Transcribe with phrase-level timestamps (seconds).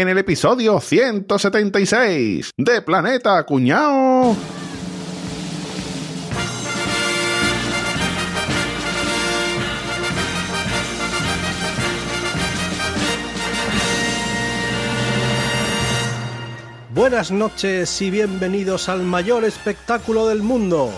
[0.00, 4.34] en el episodio 176 de Planeta Cuñao.
[16.92, 20.90] Buenas noches y bienvenidos al mayor espectáculo del mundo.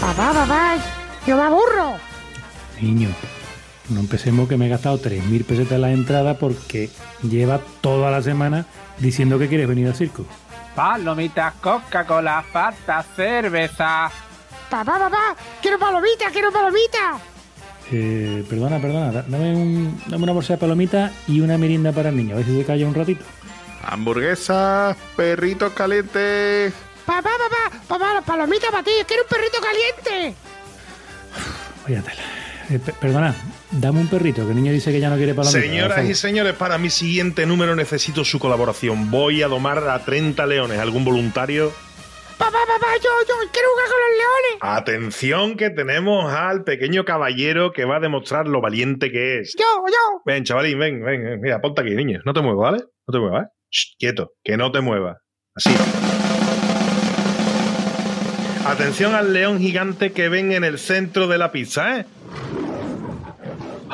[0.00, 0.76] Papá, papá,
[1.28, 2.13] yo me aburro.
[2.84, 3.08] Niño,
[3.88, 6.90] no empecemos que me he gastado 3.000 pesetas en la entrada porque
[7.22, 8.66] lleva toda la semana
[8.98, 10.26] diciendo que quieres venir al circo.
[10.74, 14.10] Palomitas, Coca-Cola, Fanta, cerveza.
[14.68, 17.18] Papá, papá, quiero palomita, quiero palomita.
[17.90, 22.10] Eh, perdona, perdona, da- dame, un- dame una bolsa de palomitas y una merienda para
[22.10, 23.24] el niño, a ver si se calla un ratito.
[23.86, 26.72] Hamburguesas, perritos calientes.
[27.06, 30.36] Papá, papá, papá, la palomita para ti, quiero un perrito caliente.
[31.86, 32.22] Vaya tela.
[32.74, 33.34] Eh, pe- perdona,
[33.70, 35.62] dame un perrito, que el niño dice que ya no quiere palomitas.
[35.62, 39.10] Señoras y señores, para mi siguiente número necesito su colaboración.
[39.10, 40.78] Voy a domar a 30 leones.
[40.78, 41.72] ¿Algún voluntario?
[42.38, 44.58] Papá, papá, yo, yo quiero jugar con los leones.
[44.60, 49.54] Atención que tenemos al pequeño caballero que va a demostrar lo valiente que es.
[49.56, 50.20] Yo, yo.
[50.26, 51.40] Ven, chavalín, ven, ven, ven.
[51.40, 52.20] Mira, ponte aquí, niño.
[52.24, 52.84] No te muevas, ¿vale?
[53.06, 53.48] No te muevas, ¿eh?
[53.70, 55.18] Shh, quieto, que no te muevas.
[55.54, 55.70] Así.
[58.66, 62.06] Atención al león gigante que ven en el centro de la pizza, ¿eh?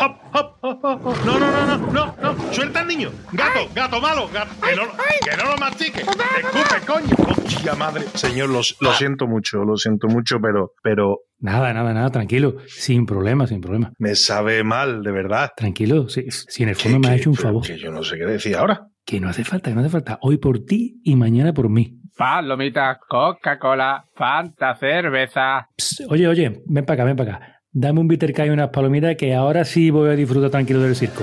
[0.02, 1.16] Hop, hop, hop, hop, hop.
[1.26, 2.52] No, no, no, no, no, no.
[2.52, 3.10] Suelta al niño.
[3.32, 4.50] Gato, gato malo, gato.
[4.66, 4.82] Que no,
[5.24, 6.00] que no lo mastique.
[6.00, 7.30] Escupe, coño.
[7.44, 8.04] Hostia madre.
[8.14, 13.06] Señor, lo, lo siento mucho, lo siento mucho, pero, pero Nada, nada, nada, tranquilo, sin
[13.06, 13.92] problema, sin problema.
[13.98, 15.50] me sabe mal, de verdad.
[15.56, 17.66] Tranquilo, si, si en el fondo Que- me has hecho un favor.
[17.66, 18.86] Que yo no sé qué decir ahora.
[19.04, 20.18] Que no hace falta, que no hace falta.
[20.22, 21.98] Hoy por ti y mañana por mí.
[22.16, 25.66] Palomitas, Coca-Cola, Fanta, cerveza.
[25.76, 27.59] Psst, oye, oye, ven para acá, ven para acá.
[27.72, 31.22] Dame un bitter y unas palomitas que ahora sí voy a disfrutar tranquilo del circo.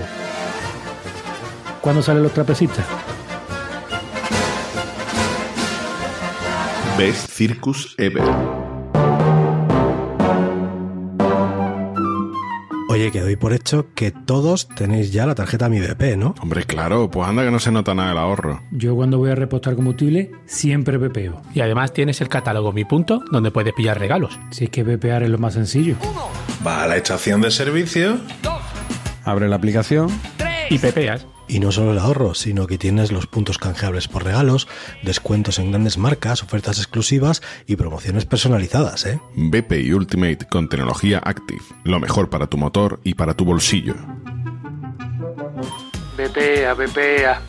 [1.81, 2.85] ¿Cuándo salen los trapecistas?
[6.97, 8.56] Best Circus Ever.
[13.07, 16.35] Oye, que doy por hecho que todos tenéis ya la tarjeta Mi BP, ¿no?
[16.41, 18.61] Hombre, claro, pues anda que no se nota nada el ahorro.
[18.71, 21.41] Yo cuando voy a repostar combustible siempre pepeo.
[21.53, 24.37] Y además tienes el catálogo Mi Punto, donde puedes pillar regalos.
[24.49, 25.95] Si es que pepear es lo más sencillo.
[26.67, 28.19] Va a la estación de servicio.
[29.23, 30.09] Abre la aplicación.
[30.69, 31.25] Y pepeas.
[31.49, 34.67] Y no solo el ahorro, sino que tienes los puntos canjeables por regalos,
[35.01, 39.21] descuentos en grandes marcas, ofertas exclusivas y promociones personalizadas, ¿eh?
[39.35, 41.61] BPI Ultimate con tecnología Active.
[41.85, 43.95] Lo mejor para tu motor y para tu bolsillo.
[46.17, 47.41] Bepea, bepea.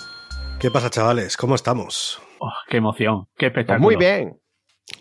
[0.60, 1.36] ¿Qué pasa, chavales?
[1.36, 2.20] ¿Cómo estamos?
[2.38, 3.84] Oh, qué emoción, qué Pues espectáculo.
[3.84, 4.38] muy bien.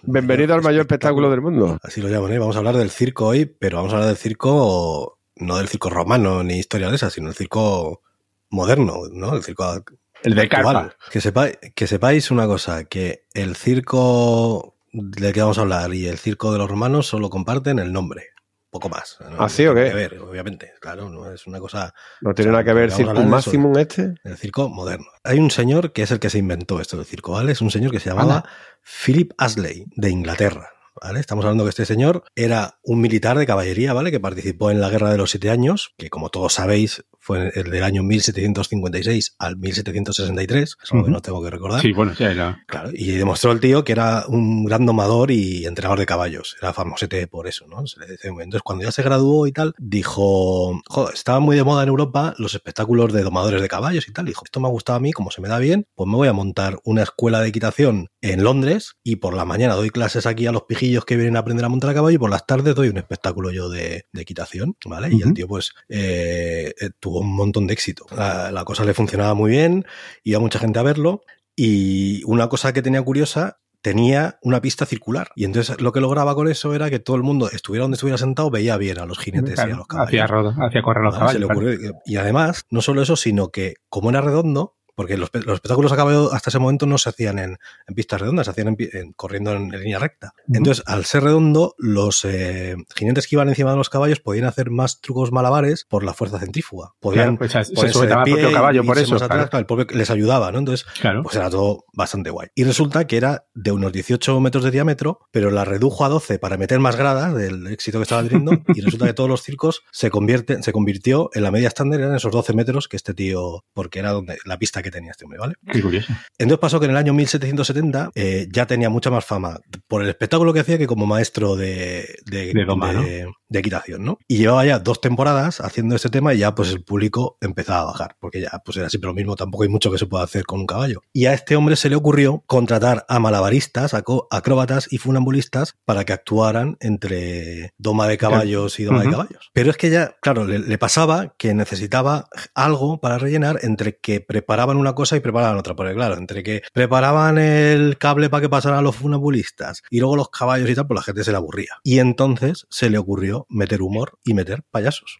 [0.03, 1.77] Bienvenido al mayor espectáculo del mundo.
[1.83, 2.39] Así lo llaman, ¿eh?
[2.39, 5.89] Vamos a hablar del circo hoy, pero vamos a hablar del circo, no del circo
[5.89, 8.01] romano ni historia de esa, sino el circo
[8.49, 9.35] moderno, ¿no?
[9.35, 9.83] El circo
[10.23, 10.95] El de actual.
[11.11, 16.07] Que, sepáis, que sepáis una cosa, que el circo del que vamos a hablar y
[16.07, 18.29] el circo de los romanos solo comparten el nombre.
[18.69, 19.17] Poco más.
[19.21, 19.41] ¿no?
[19.41, 19.85] ¿Ah, sí, o qué?
[19.85, 20.73] que ver, obviamente.
[20.81, 21.93] Claro, no es una cosa.
[22.19, 23.13] No tiene O sea, nada que ver de eso.
[23.13, 24.15] Maximum este.
[24.23, 25.05] El circo moderno.
[25.23, 27.53] Hay un señor que es el que se inventó esto del circo, ¿vale?
[27.53, 28.43] Es un señor que se llamaba
[28.83, 30.69] Philip Astley, de Inglaterra.
[31.01, 31.19] ¿Vale?
[31.19, 34.11] Estamos hablando que este señor era un militar de caballería, ¿vale?
[34.11, 37.69] Que participó en la Guerra de los Siete Años, que como todos sabéis fue el
[37.69, 41.81] del año 1756 al 1763, es algo que no tengo que recordar.
[41.81, 45.65] Sí, bueno, sí, la- Claro, y demostró el tío que era un gran domador y
[45.65, 46.55] entrenador de caballos.
[46.61, 47.83] Era famosete por eso, ¿no?
[48.23, 52.33] Entonces, cuando ya se graduó y tal, dijo, joder, estaba muy de moda en Europa
[52.37, 54.25] los espectáculos de domadores de caballos y tal.
[54.25, 56.27] Dijo, esto me ha gustado a mí, como se me da bien, pues me voy
[56.27, 60.47] a montar una escuela de equitación en Londres y por la mañana doy clases aquí
[60.47, 62.73] a los pijillos que vienen a aprender a montar a caballo y por las tardes
[62.75, 65.09] doy un espectáculo yo de, de equitación, ¿vale?
[65.11, 68.05] Y el tío, pues, eh, eh, tuvo un montón de éxito.
[68.15, 69.85] La, la cosa le funcionaba muy bien,
[70.23, 71.21] iba mucha gente a verlo
[71.55, 75.29] y una cosa que tenía curiosa, tenía una pista circular.
[75.35, 78.17] Y entonces lo que lograba con eso era que todo el mundo, estuviera donde estuviera
[78.17, 80.07] sentado, veía bien a los jinetes y a los caballos.
[80.07, 81.49] hacía, correr los caballos.
[81.49, 81.99] claro.
[82.05, 85.95] Y además, no solo eso, sino que como era redondo, porque los, los espectáculos a
[85.95, 87.57] caballo hasta ese momento no se hacían en,
[87.87, 90.33] en pistas redondas, se hacían en en- corriendo en, línea recta.
[90.51, 94.71] Entonces, al ser redondo, los eh, jinetes que iban encima de los caballos podían hacer
[94.71, 96.93] más trucos malabares por la fuerza centrífuga.
[96.99, 99.13] Podían Claro, pues se- sujetaba pie propio caballo por eso.
[99.13, 99.49] más atrás, claro.
[99.51, 100.57] claro, el propio les ayudaba, ¿no?
[100.59, 100.87] Entonces,
[101.23, 102.47] pues era todo bastante guay.
[102.55, 106.39] Y resulta que era de unos 18 metros de diámetro, pero la redujo a 12
[106.39, 108.51] para meter más gradas del éxito que estaba teniendo.
[108.73, 112.15] y resulta que todos los circos se convierten, se convirtió en la media estándar, eran
[112.15, 115.39] esos 12 metros que este tío, porque era donde la pista que tenía este hombre,
[115.39, 115.55] ¿vale?
[115.71, 116.13] Qué curioso.
[116.37, 120.09] Entonces pasó que en el año 1770 eh, ya tenía mucha más fama por el
[120.09, 123.03] espectáculo que hacía que como maestro de, de, De doma, ¿no?
[123.49, 124.19] De- equitación, ¿no?
[124.27, 127.85] Y llevaba ya dos temporadas haciendo este tema y ya pues el público empezaba a
[127.85, 130.43] bajar, porque ya pues era siempre lo mismo, tampoco hay mucho que se pueda hacer
[130.45, 131.01] con un caballo.
[131.11, 136.05] Y a este hombre se le ocurrió contratar a malabaristas, a acróbatas y funambulistas para
[136.05, 139.49] que actuaran entre doma de caballos y doma de caballos.
[139.53, 144.21] Pero es que ya, claro, le, le pasaba que necesitaba algo para rellenar entre que
[144.21, 145.75] preparaban una cosa y preparaban otra.
[145.75, 150.29] Porque claro, entre que preparaban el cable para que pasaran los funambulistas y luego los
[150.29, 151.71] caballos y tal, pues la gente se le aburría.
[151.83, 155.19] Y entonces se le ocurrió meter humor y meter payasos.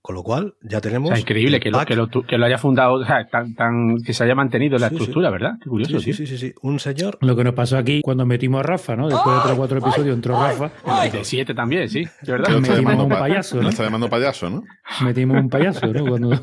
[0.00, 1.10] Con lo cual ya O tenemos...
[1.10, 3.54] sea, increíble el que lo, que, lo, tu- que lo haya fundado, o sea, tan,
[3.54, 5.02] tan, que se haya mantenido la Sí, sí.
[5.02, 5.52] estructura, ¿verdad?
[5.62, 6.00] Qué curioso.
[6.00, 6.54] Sí, sí, sí, sí, sí.
[6.62, 9.08] Un señor Lo que nos pasó aquí cuando metimos a Rafa, ¿no?
[9.08, 10.70] Después de tres o cuatro episodios entró Rafa.
[11.06, 12.48] Y de siete también, sí, de verdad.
[12.54, 13.68] Metimos llamando un pa- payaso, ¿no?
[13.68, 14.62] está llamando payaso, ¿no?
[15.04, 16.06] Metimos un payaso, ¿no?
[16.06, 16.30] Cuando...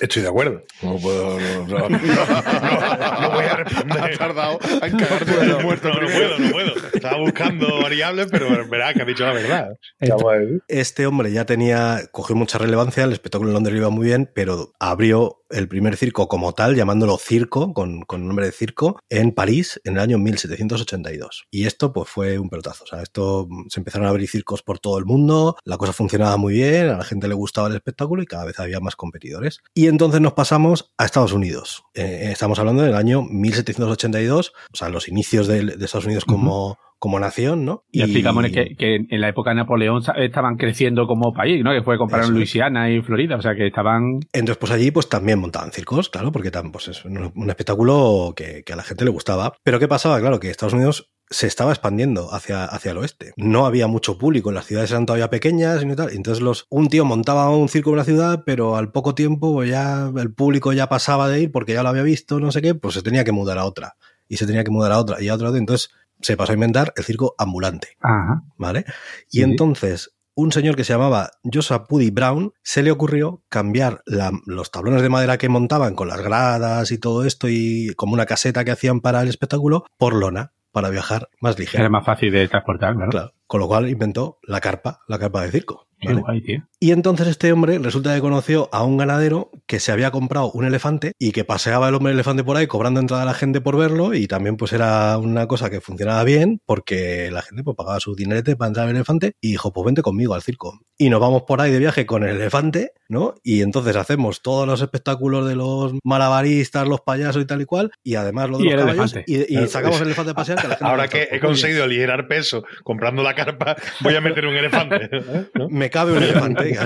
[0.00, 0.62] Estoy de acuerdo.
[0.82, 1.38] No puedo.
[1.38, 1.98] No, no, No
[3.30, 3.98] voy a responder.
[3.98, 5.88] Ha tardado en cagarte del muerto.
[5.88, 6.72] No, no puedo, no puedo.
[6.92, 9.68] Estaba buscando variables, pero verá que ha dicho la verdad.
[10.00, 10.60] A ver.
[10.68, 14.30] Este hombre ya tenía, cogió mucha relevancia, el espectáculo en Londres le iba muy bien,
[14.34, 19.32] pero abrió el primer circo como tal, llamándolo circo, con, con nombre de circo, en
[19.32, 21.46] París en el año 1782.
[21.50, 22.84] Y esto pues fue un pelotazo.
[22.84, 25.92] O sea, esto mm, se empezaron a abrir circos por todo el mundo, la cosa
[25.92, 28.96] funcionaba muy bien, a la gente le gustaba el espectáculo y cada vez había más
[28.96, 29.60] competidores.
[29.74, 31.84] Y entonces nos pasamos a Estados Unidos.
[31.94, 36.78] Eh, estamos hablando del año 1782, o sea, los inicios de, de Estados Unidos como,
[36.98, 37.84] como nación, ¿no?
[37.90, 41.72] Y explicamos que, que en la época de Napoleón estaban creciendo como país, ¿no?
[41.72, 42.38] Que fue comparar Eso es.
[42.38, 44.20] Luisiana y Florida, o sea que estaban.
[44.32, 48.72] Entonces, pues allí pues también montaban circos, claro, porque pues, es un, espectáculo que, que
[48.72, 49.52] a la gente le gustaba.
[49.62, 50.20] Pero ¿qué pasaba?
[50.20, 53.32] Claro, que Estados Unidos se estaba expandiendo hacia, hacia el oeste.
[53.36, 56.10] No había mucho público, las ciudades eran todavía pequeñas y tal.
[56.12, 59.68] Entonces los, un tío montaba un circo en una ciudad, pero al poco tiempo pues,
[59.68, 62.74] ya el público ya pasaba de ir porque ya lo había visto, no sé qué,
[62.74, 63.96] pues se tenía que mudar a otra.
[64.28, 65.48] Y se tenía que mudar a otra y a otra.
[65.48, 65.90] Entonces
[66.20, 67.96] se pasó a inventar el circo ambulante.
[68.00, 68.42] Ajá.
[68.56, 68.84] ¿vale?
[69.30, 69.42] Y Sí.
[69.42, 74.70] entonces, un señor que se llamaba Joseph Puddy Brown se le ocurrió cambiar la- los
[74.70, 78.64] tablones de madera que montaban con las gradas y todo esto y como una caseta
[78.64, 81.82] que hacían para el espectáculo por lona para viajar más ligero.
[81.82, 83.10] Era más fácil de transportar, claro.
[83.10, 83.32] Claro.
[83.46, 85.86] Con lo cual inventó la carpa, la carpa de circo.
[85.98, 86.20] Qué ¿vale?
[86.20, 86.68] guay, tío.
[86.78, 90.66] Y entonces este hombre resulta que conoció a un ganadero que se había comprado un
[90.66, 93.78] elefante y que paseaba el hombre elefante por ahí cobrando entrada a la gente por
[93.78, 97.98] verlo y también pues era una cosa que funcionaba bien porque la gente pues pagaba
[97.98, 100.78] su dinerete para entrar al elefante y dijo pues vente conmigo al circo.
[100.98, 103.34] Y nos vamos por ahí de viaje con el elefante, ¿no?
[103.42, 107.90] Y entonces hacemos todos los espectáculos de los malabaristas, los payasos y tal y cual
[108.04, 109.32] y además lo de Y los el caballos elefante.
[109.32, 112.28] y, y sacamos el elefante a pasear que la gente Ahora que he conseguido aligerar
[112.28, 115.08] peso comprando la carpa, voy a meter un elefante.
[115.54, 115.68] ¿no?
[115.70, 116.76] me cabe un elefante.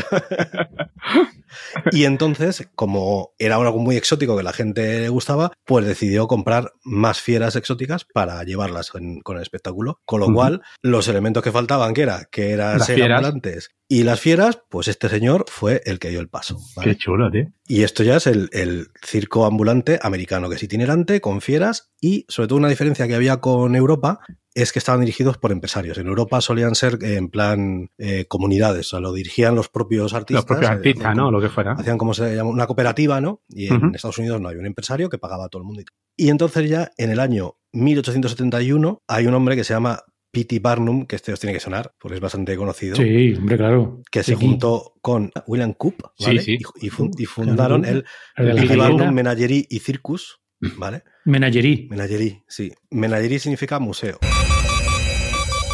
[1.92, 6.72] y entonces, como era algo muy exótico que la gente le gustaba, pues decidió comprar
[6.84, 10.00] más fieras exóticas para llevarlas en- con el espectáculo.
[10.04, 13.18] Con lo cual, los elementos que faltaban, que era que eran Las ser fieras.
[13.18, 16.56] ambulantes y las fieras, pues este señor fue el que dio el paso.
[16.76, 16.92] ¿vale?
[16.92, 17.52] Qué chulo, tío.
[17.66, 22.24] Y esto ya es el, el circo ambulante americano, que es itinerante, con fieras, y
[22.28, 24.20] sobre todo una diferencia que había con Europa
[24.54, 25.98] es que estaban dirigidos por empresarios.
[25.98, 30.14] En Europa solían ser eh, en plan eh, comunidades, o sea, lo dirigían los propios
[30.14, 30.42] artistas.
[30.42, 31.24] Los propios eh, artistas, ¿no?
[31.24, 31.72] como- Lo que fuera.
[31.72, 33.42] Hacían como se llama, una cooperativa, ¿no?
[33.48, 33.94] Y en.
[33.94, 35.82] Estados Unidos no, había un empresario que pagaba a todo el mundo.
[35.82, 35.84] y.
[36.26, 40.00] Y entonces ya en el año 1871 hay un hombre que se llama
[40.32, 40.60] P.T.
[40.60, 44.00] Barnum, que este os tiene que sonar, porque es bastante conocido Sí, hombre, claro.
[44.10, 44.38] que se Sí.
[44.40, 46.40] juntó con William Coop ¿vale?
[46.42, 46.64] Sí, sí.
[46.80, 48.04] Y, y fun- y fundaron el
[48.36, 48.76] galleta.
[48.76, 50.40] Barnum Menagerie y Circus,
[50.76, 51.02] ¿vale?
[51.24, 51.86] Menagerie.
[51.90, 52.72] Menagerie, sí.
[52.90, 54.18] Menagerie significa museo.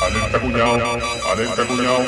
[0.03, 0.99] Alerta cuñado,
[1.33, 2.05] alerta cuñado.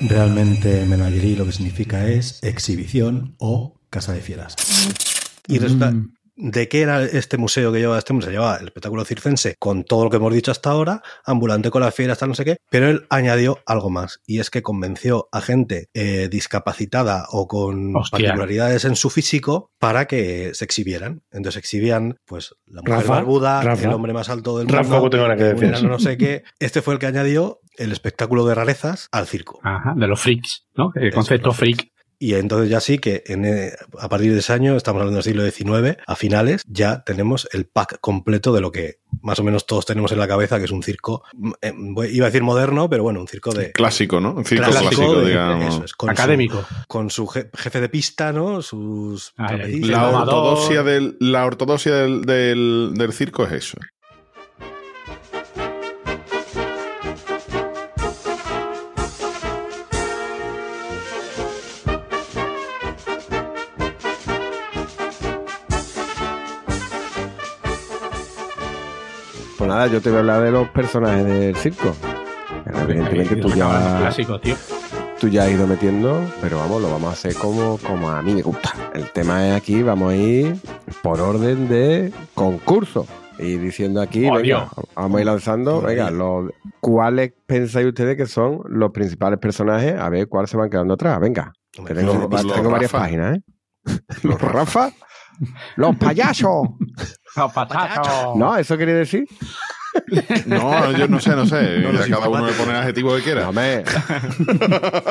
[0.00, 4.54] Realmente Menagerie lo que significa es exhibición o casa de fieras.
[5.48, 6.12] Y resulta, Mm.
[6.36, 8.30] ¿De qué era este museo que llevaba este museo?
[8.30, 11.94] Llevaba el espectáculo circense con todo lo que hemos dicho hasta ahora, ambulante con las
[11.94, 15.40] fieras, tal no sé qué, pero él añadió algo más, y es que convenció a
[15.40, 18.18] gente eh, discapacitada o con Hostia.
[18.18, 21.22] particularidades en su físico para que se exhibieran.
[21.30, 23.88] Entonces exhibían, pues, la mujer Rafa, barbuda, Rafa.
[23.88, 25.82] el hombre más alto del Rafa, mundo, tengo nada que decir.
[25.84, 26.44] no sé qué.
[26.58, 29.60] Este fue el que añadió el espectáculo de rarezas al circo.
[29.62, 30.92] Ajá, de los freaks, ¿no?
[30.94, 31.90] El concepto freak.
[32.18, 35.24] Y entonces ya sí que en, eh, a partir de ese año, estamos hablando del
[35.24, 39.66] siglo XIX, a finales, ya tenemos el pack completo de lo que más o menos
[39.66, 41.74] todos tenemos en la cabeza, que es un circo, mm, eh,
[42.12, 43.72] iba a decir moderno, pero bueno, un circo de...
[43.72, 44.32] Clásico, ¿no?
[44.32, 45.74] Un circo clásico clásico, de- digamos.
[45.74, 46.64] eso es, con Académico.
[46.66, 48.62] Su, con su je- jefe de pista, ¿no?
[48.62, 49.32] Sus...
[49.36, 49.56] Ah.
[49.56, 53.76] La ortodoxia del, la ortodoxia del, del, del circo es eso.
[69.66, 71.92] Pues nada, yo te voy a hablar de los personajes del circo.
[72.66, 74.54] Evidentemente tú ya, Clásico, tío.
[75.18, 78.32] tú ya has ido metiendo, pero vamos, lo vamos a hacer como, como a mí
[78.32, 78.72] me gusta.
[78.94, 80.54] El tema es aquí, vamos a ir
[81.02, 83.08] por orden de concurso.
[83.40, 88.26] Y diciendo aquí, Oh, venga, vamos a ir lanzando, venga, los, ¿cuáles pensáis ustedes que
[88.26, 89.98] son los principales personajes?
[89.98, 91.18] A ver cuáles se van quedando atrás.
[91.18, 93.04] Venga, Hombre, tengo, los- los varias Rafa.
[93.04, 93.42] páginas, ¿eh?
[94.22, 94.90] Los Rafa,
[95.74, 96.68] los payasos.
[98.36, 99.24] No, eso quería decir.
[100.46, 101.78] No, yo no sé, no sé.
[101.80, 103.42] No, cada uno le pone el adjetivo que quiera.
[103.42, 103.84] No, hombre.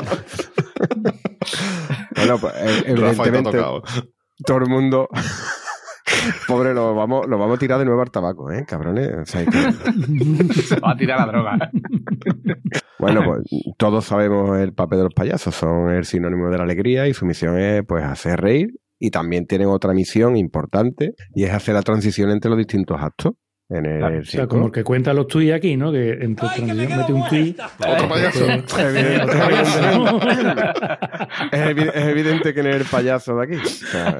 [2.15, 3.84] bueno, pues eh, evidentemente tocado.
[4.46, 5.10] todo el mundo.
[6.48, 9.10] Pobre, lo vamos, lo vamos a tirar de nuevo al tabaco, ¿eh, cabrones?
[9.12, 11.58] O sea, hay que- Se va a tirar la droga.
[13.00, 13.44] Bueno, pues
[13.77, 17.25] todos sabemos el papel de los payasos, son el sinónimo de la alegría y su
[17.25, 21.82] misión es pues hacer reír y también tienen otra misión importante y es hacer la
[21.82, 23.34] transición entre los distintos actos
[23.68, 25.92] en el Claro, O sea, como el que cuenta los tweets aquí, ¿no?
[25.92, 27.56] Que entre transición mete un tweet.
[27.80, 28.46] Otro payaso.
[31.52, 33.56] Es, evi- es evidente que no es el payaso de aquí.
[33.56, 34.20] O sea,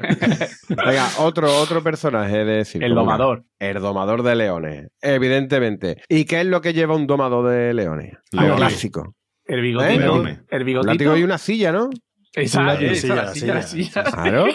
[0.68, 2.86] venga, otro, otro personaje de circo.
[2.86, 3.44] El domador.
[3.58, 5.96] El domador de leones, evidentemente.
[6.08, 8.14] ¿Y qué es lo que lleva un domador de leones?
[8.32, 8.56] Leones.
[8.56, 9.14] Clásico.
[9.44, 10.00] El bigotito.
[10.00, 10.40] Leones.
[10.50, 10.92] El Un bigotito.
[10.92, 11.88] látigo y una silla, ¿no?
[12.36, 13.90] Esa, Un esa, látigo, la silla, silla, la silla.
[13.90, 14.04] silla.
[14.04, 14.46] Claro.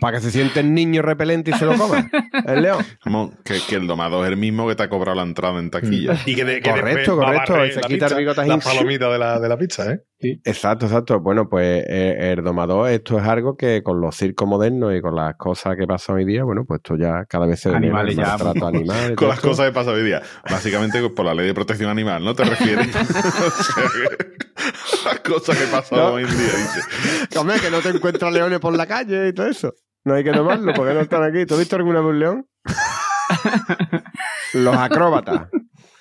[0.00, 2.08] Para que se siente el niño repelente y se lo coma.
[2.46, 2.84] El león.
[3.04, 5.70] Vamos, que, que el domador es el mismo que te ha cobrado la entrada en
[5.70, 6.16] taquilla.
[6.24, 8.48] Y que, de, que Correcto, correcto, y se la quita el pizza, bigotajín.
[8.52, 10.00] Las palomitas de la, de la pizza, ¿eh?
[10.44, 11.18] Exacto, exacto.
[11.20, 15.16] Bueno, pues eh, el domador, esto es algo que con los circos modernos y con
[15.16, 17.98] las cosas que pasan hoy día, bueno, pues esto ya cada vez se ve menos,
[18.00, 18.30] Animales el ya.
[18.36, 19.48] maltrato animal y Con las esto.
[19.48, 20.22] cosas que pasa hoy día.
[20.48, 22.86] Básicamente por la ley de protección animal, ¿no te refieres?
[22.94, 23.02] o
[23.50, 24.47] sea, que
[25.04, 26.06] las cosas que pasan No.
[26.12, 27.38] hoy en día, dice.
[27.38, 29.72] Hombre, que no te encuentras leones por la calle y todo eso.
[30.04, 31.44] No hay que tomarlo porque no están aquí.
[31.46, 32.46] ¿Tú has visto alguna vez un león?
[34.54, 35.48] Los acróbatas.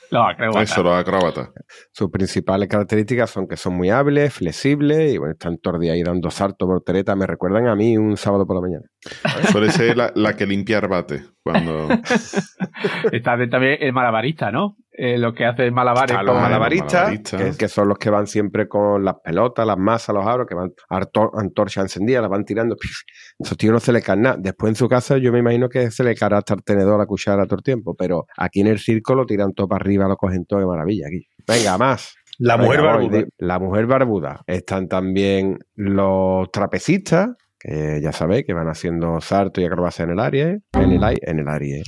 [0.09, 0.71] Los acróbatas.
[0.71, 1.50] Eso, los acróbatas.
[1.91, 6.29] Sus principales características son que son muy hábiles, flexibles y bueno, están todos ahí dando
[6.31, 7.13] saltos por tereta.
[7.17, 8.86] Me recuerdan a mí un sábado por la mañana.
[9.51, 11.25] Suele ser la, la que limpia el bate.
[11.43, 11.89] Cuando...
[13.12, 14.77] Está también el malabarista, ¿no?
[15.00, 16.18] Eh, lo que hace malabares.
[16.18, 17.39] A los malabaristas, malabaristas.
[17.39, 20.56] que, que son los que van siempre con las pelotas, las masas, los aros, que
[20.56, 22.75] van antorcha encendida, las van tirando.
[23.39, 24.38] Esos tíos no se le caen nada.
[24.39, 27.06] Después en su casa yo me imagino que se le caerá hasta el tenedor, la
[27.06, 30.18] cuchara todo el tiempo, pero aquí en el circo lo tiran todo para arriba, lo
[30.18, 31.27] cogen todo de maravilla aquí.
[31.48, 32.16] Venga, más.
[32.39, 33.24] La mujer Venga, barbuda.
[33.38, 34.42] La mujer barbuda.
[34.48, 40.19] Están también los trapecistas, que ya sabéis que van haciendo saltos y acrobacia en el
[40.19, 41.83] aire, en el aire, en el aire.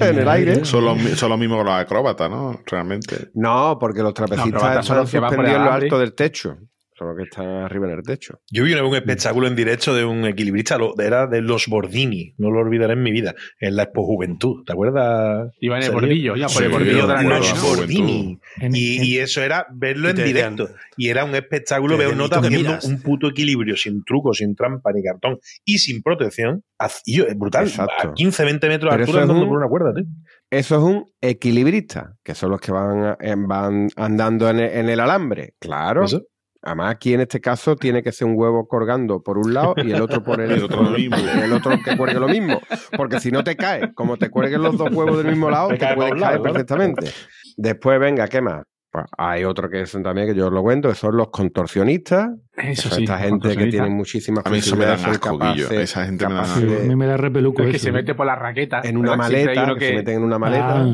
[0.00, 0.64] En el aire.
[0.64, 2.60] Son los, son los mismos que los acróbatas, ¿no?
[2.66, 3.28] Realmente.
[3.34, 5.72] No, porque los trapecistas No, son están los que van por el suspendidos en lo
[5.72, 6.58] alto del techo.
[6.98, 8.40] Son los que están arriba en el techo.
[8.50, 12.50] Yo vi un espectáculo en directo de un equilibrista, lo- era de los Bordini, no
[12.50, 15.50] lo olvidaré en mi vida, en la Expo Juventud, ¿te acuerdas?
[15.60, 17.40] Iba en el bordillo, ya por el bordillo de la.
[17.62, 18.38] Bordini.
[18.72, 20.68] Y, eso era verlo Y en directo.
[20.96, 22.84] Y era un espectáculo, veo decían, notas "¿Y tú qué haciendo miras?".
[22.86, 26.62] un puto equilibrio, sin truco, sin trampa ni cartón y sin protección.
[26.78, 28.08] Haz- Y yo, es brutal, Exacto.
[28.10, 30.04] a 15, 20 metros de Pero eso altura es andando un- por una cuerda, tío.
[30.50, 33.16] Eso es un equilibrista, que son los que van,
[33.48, 35.54] van andando en el, en el alambre.
[35.60, 36.04] Claro.
[36.04, 36.22] Eso.
[36.66, 39.92] Además, aquí en este caso tiene que ser un huevo colgando por un lado y
[39.92, 41.16] el otro por el, el otro lo mismo.
[41.44, 42.60] el otro que cuelgue lo mismo.
[42.96, 45.76] Porque si no te cae, como te cuelguen los dos huevos del mismo lado, Te
[45.78, 47.10] te, puedes por caer lado, perfectamente.
[47.56, 48.64] Después, venga, ¿qué más?
[48.90, 52.30] Pues hay otro que son también, que yo os lo cuento, que son los contorsionistas.
[52.56, 53.04] Eso Son sí.
[53.04, 56.34] esta gente que tiene muchísima A mí eso me son asco, capaces- Esa gente me
[56.34, 57.92] da de- a mí me da repeluco Es que eso, se ¿eh?
[57.92, 58.80] mete por la raqueta.
[58.82, 60.80] en una maleta, que se meten en una maleta.
[60.82, 60.88] Ah,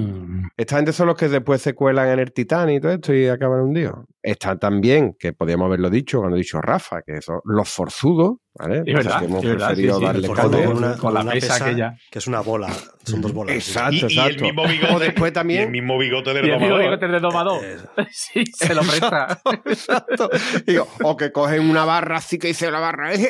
[0.56, 3.26] Esta gente son los que después se cuelan en el Titanic y todo esto y
[3.28, 4.04] acaban hundidos.
[4.22, 8.82] Están también, que podíamos haberlo dicho cuando he dicho Rafa, que son los forzudos, ¿vale?
[8.86, 11.14] Es verdad, Que hemos es verdad, preferido sí, sí, darle Con con una, con con
[11.14, 11.96] la una pesa aquella.
[12.08, 12.68] que es una bola.
[13.04, 13.56] Son dos bolas.
[13.56, 14.44] Exacto, Y, y el exacto.
[14.44, 15.04] mismo bigote.
[15.06, 15.70] Después Y el también.
[15.72, 16.84] mismo bigote del Y el mismo domador.
[16.84, 17.64] bigote de domador.
[17.64, 17.76] Eh,
[18.12, 19.40] Sí, se lo presta.
[19.66, 20.30] Exacto.
[20.66, 23.28] Digo, o que cogen una barra así que dice la barra es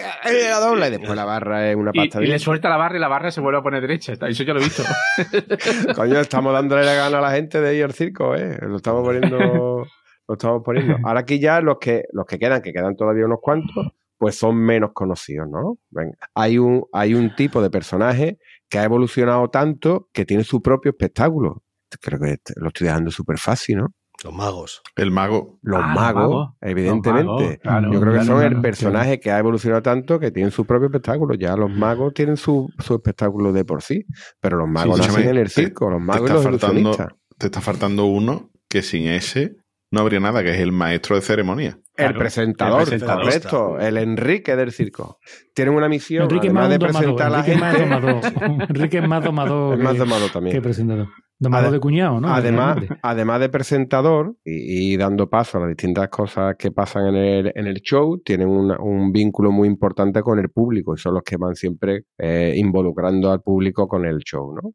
[0.51, 2.77] la dobla y después la barra es una Y, pasta y de le suelta la
[2.77, 4.13] barra y la barra se vuelve a poner derecha.
[4.29, 4.83] Eso yo lo he visto.
[5.97, 8.59] Coño, estamos dándole la gana a la gente de ir al circo, ¿eh?
[8.61, 9.87] Lo estamos poniendo.
[10.33, 10.97] Lo estamos poniendo.
[11.07, 14.57] Ahora aquí ya los que, los que quedan, que quedan todavía unos cuantos, pues son
[14.57, 15.79] menos conocidos, ¿no?
[15.91, 16.17] Venga.
[16.35, 20.91] Hay un, hay un tipo de personaje que ha evolucionado tanto que tiene su propio
[20.93, 21.63] espectáculo.
[22.01, 23.89] Creo que este- lo estoy dejando súper fácil, ¿no?
[24.25, 24.83] Los magos.
[24.95, 25.59] El mago.
[25.63, 26.49] Los Ah, magos, magos.
[26.61, 27.25] evidentemente.
[27.25, 30.31] Los magos, claro, Yo creo que son claro, el personaje que ha evolucionado tanto que
[30.31, 31.35] tienen su propio espectáculo.
[31.35, 34.07] Ya los magos tienen su, su espectáculo de por sí,
[34.41, 36.61] pero los magos Sí, nacen en el te- circo, los Te magos y está, los
[36.61, 36.97] faltando,
[37.37, 39.57] te está faltando uno que sin ese
[39.93, 41.79] no habría nada, que es el maestro de ceremonia.
[41.97, 43.23] El presentador, el presentador.
[43.25, 43.79] correcto.
[43.79, 45.19] El Enrique del circo.
[45.55, 47.95] Tienen una misión, Enrique además más de presentar a la Enrique es más gente.
[47.97, 48.25] domador.
[48.71, 49.75] Enrique es más domador.
[49.79, 50.63] Es más que- domado que también.
[50.63, 51.09] presentador.
[51.39, 52.29] Domador Ade- de cuñado, ¿no?
[52.33, 57.17] Además, además de presentador y, y dando paso a las distintas cosas que pasan en
[57.17, 61.15] el, en el show, tienen una- un vínculo muy importante con el público y son
[61.15, 64.71] los que van siempre eh, involucrando al público con el show, ¿no?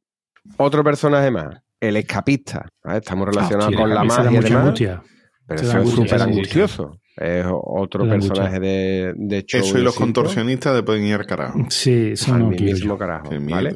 [0.58, 2.66] Otro personaje más, el escapista.
[2.84, 3.00] ¿vale?
[3.00, 5.04] Estamos relacionados Ah, Sí, con la magia y demás, angustia.
[5.48, 7.00] pero eso es angustia, súper se da angustioso.
[7.18, 9.60] Es otro personaje de, de show.
[9.62, 11.60] Eso y los contorsionistas de pueden ir al carajo.
[11.70, 12.98] Sí, eso Al no yo.
[12.98, 13.76] carajo, ¿vale?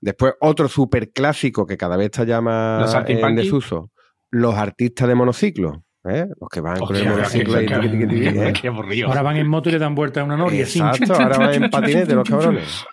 [0.00, 3.90] Después, otro súper clásico que cada vez está ya más Los en desuso.
[4.30, 5.84] Los artistas de monociclo.
[6.08, 6.26] ¿eh?
[6.40, 9.02] Los que van con el monociclo qué- y ¿eh?
[9.06, 10.62] Ahora van en moto y le dan vuelta a una noria.
[10.62, 12.84] Exacto, ahora van en patinete los cabrones.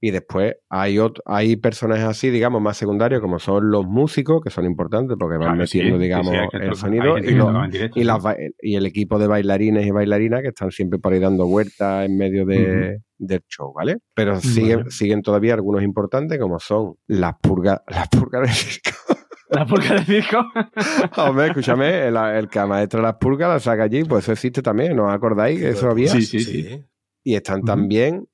[0.00, 4.48] Y después hay otro, hay personajes así, digamos, más secundarios, como son los músicos, que
[4.50, 7.18] son importantes porque van Claro, metiendo, sí, digamos, sí, el sonido.
[7.18, 8.22] Y, los- directo, y, las
[8.60, 12.46] el equipo de bailarines y bailarinas que están siempre por ahí dando vueltas en medio
[12.46, 13.96] de, del show, ¿vale?
[14.14, 18.90] Pero siguen, siguen todavía algunos importantes, como son las purgas, las purgas del circo.
[19.50, 20.44] La pulga del circo.
[21.16, 24.94] Hombre, escúchame, el, el que maestra las purgas la saca allí, pues eso existe también,
[24.94, 26.08] ¿no os acordáis eso había?
[26.10, 26.84] Sí, sí, sí.
[27.24, 28.28] Y están también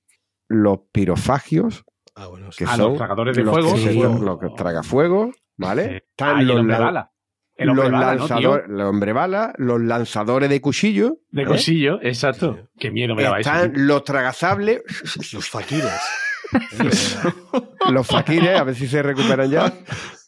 [0.49, 1.85] los pirofagios,
[2.17, 2.59] Ah, bueno, sí.
[2.59, 3.73] que Ah, son los tragadores de los fuego.
[3.75, 4.01] que se- Sí.
[4.01, 5.89] los que traga fuego, ¿vale?
[5.89, 5.95] Sí.
[6.11, 7.11] Están Ah, el los, hombre lan- bala.
[7.57, 11.47] El hombre los bala, ¿no, lanzadores, los hombre bala, los lanzadores de cuchillo, De ¿eh?
[11.47, 12.69] cosillo, exacto.
[12.79, 13.49] Qué miedo me daba eso.
[13.51, 13.83] están tío.
[13.85, 14.83] los tragasables,
[15.33, 16.01] Los faquires.
[17.91, 19.73] los faquires, a ver si se recuperan ya.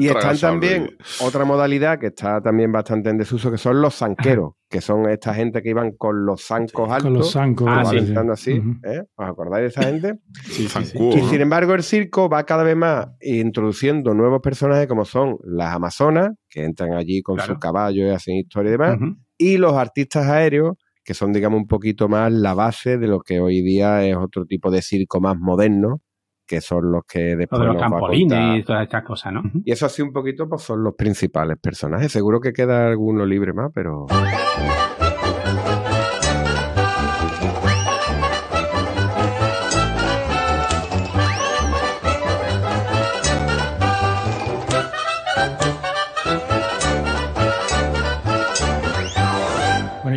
[0.00, 4.54] Y están también otra modalidad que está también bastante en desuso, que son los zanqueros,
[4.68, 7.66] que son esta gente que iban con los zancos altos, Con los zancos.
[7.70, 8.62] Ah, sí, así.
[8.84, 9.02] ¿eh?
[9.16, 10.14] ¿Os acordáis de esa gente?
[10.44, 10.68] Sí, sí, sí.
[10.68, 11.28] Zancudo, Y ¿no?
[11.30, 16.30] sin embargo, el circo va cada vez más introduciendo nuevos personajes como son las amazonas,
[16.48, 17.52] que entran allí con Claro.
[17.54, 18.98] sus caballos y hacen historia y demás,
[19.38, 23.40] y los artistas aéreos, que son, digamos, un poquito más la base de lo que
[23.40, 26.00] hoy día es otro tipo de circo más moderno,
[26.50, 28.58] que son los que después de los nos va a trampolines contar.
[28.58, 29.42] y todas estas cosas, ¿no?
[29.64, 32.10] Y eso así un poquito, pues son los principales personajes.
[32.10, 34.08] Seguro que queda alguno libre más, pero...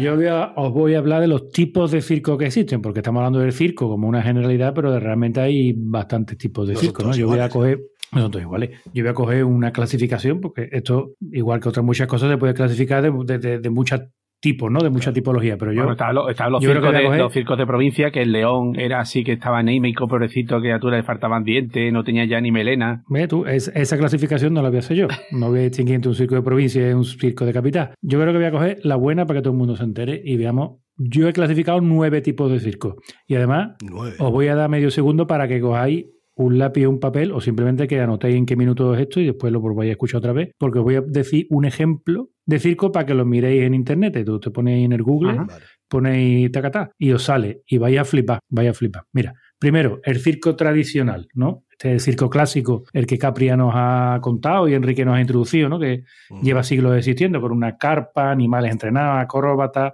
[0.04, 3.00] yo voy a- os voy a hablar de los tipos de circo que existen, porque
[3.00, 7.10] estamos hablando del circo como una generalidad, pero realmente hay bastantes tipos de circo, ¿no?
[7.16, 11.14] Yo voy a coger, no todos iguales, yo voy a coger una clasificación, porque esto,
[11.32, 14.02] igual que otras muchas cosas, se puede clasificar de, de, de- de muchos
[14.44, 14.82] tipos, ¿no?
[14.82, 15.80] De mucha tipología, pero yo...
[15.84, 19.32] Bueno, estaban los, estaban los los circos de provincia, que el león era así, que
[19.32, 23.04] estaba anémico, pobrecito, criatura, le faltaban dientes, no tenía ya ni melena.
[23.08, 25.08] Ve tú, es- esa clasificación no la voy a hacer yo.
[25.32, 27.96] No voy a distinguir entre un circo de provincia y un circo de capital.
[28.02, 30.22] Yo creo que voy a coger la buena para que todo el mundo se entere
[30.24, 30.80] y veamos.
[30.98, 32.98] Yo he clasificado nueve tipos de circo.
[33.26, 34.16] Y además, Nueve.
[34.20, 37.42] os voy a dar medio segundo para que cojáis un lápiz o un papel o
[37.42, 40.34] simplemente que anotéis en qué minuto es esto y después lo volváis a escuchar otra
[40.34, 40.52] vez.
[40.58, 44.24] Porque os voy a decir un ejemplo de circo para que lo miréis en internet.
[44.26, 45.48] Tú te ponéis en el Google Ajá.
[45.94, 49.04] Ponéis tacatá y os sale y vais a flipar, vais a flipar.
[49.12, 51.66] Mira, primero, el circo tradicional, ¿no?
[51.70, 55.22] Este es el circo clásico, el que Capria nos ha contado y Enrique nos ha
[55.22, 55.80] introducido, ¿no?
[55.80, 56.04] Que
[56.42, 59.94] lleva siglos existiendo con una carpa, animales entrenados, acróbatas,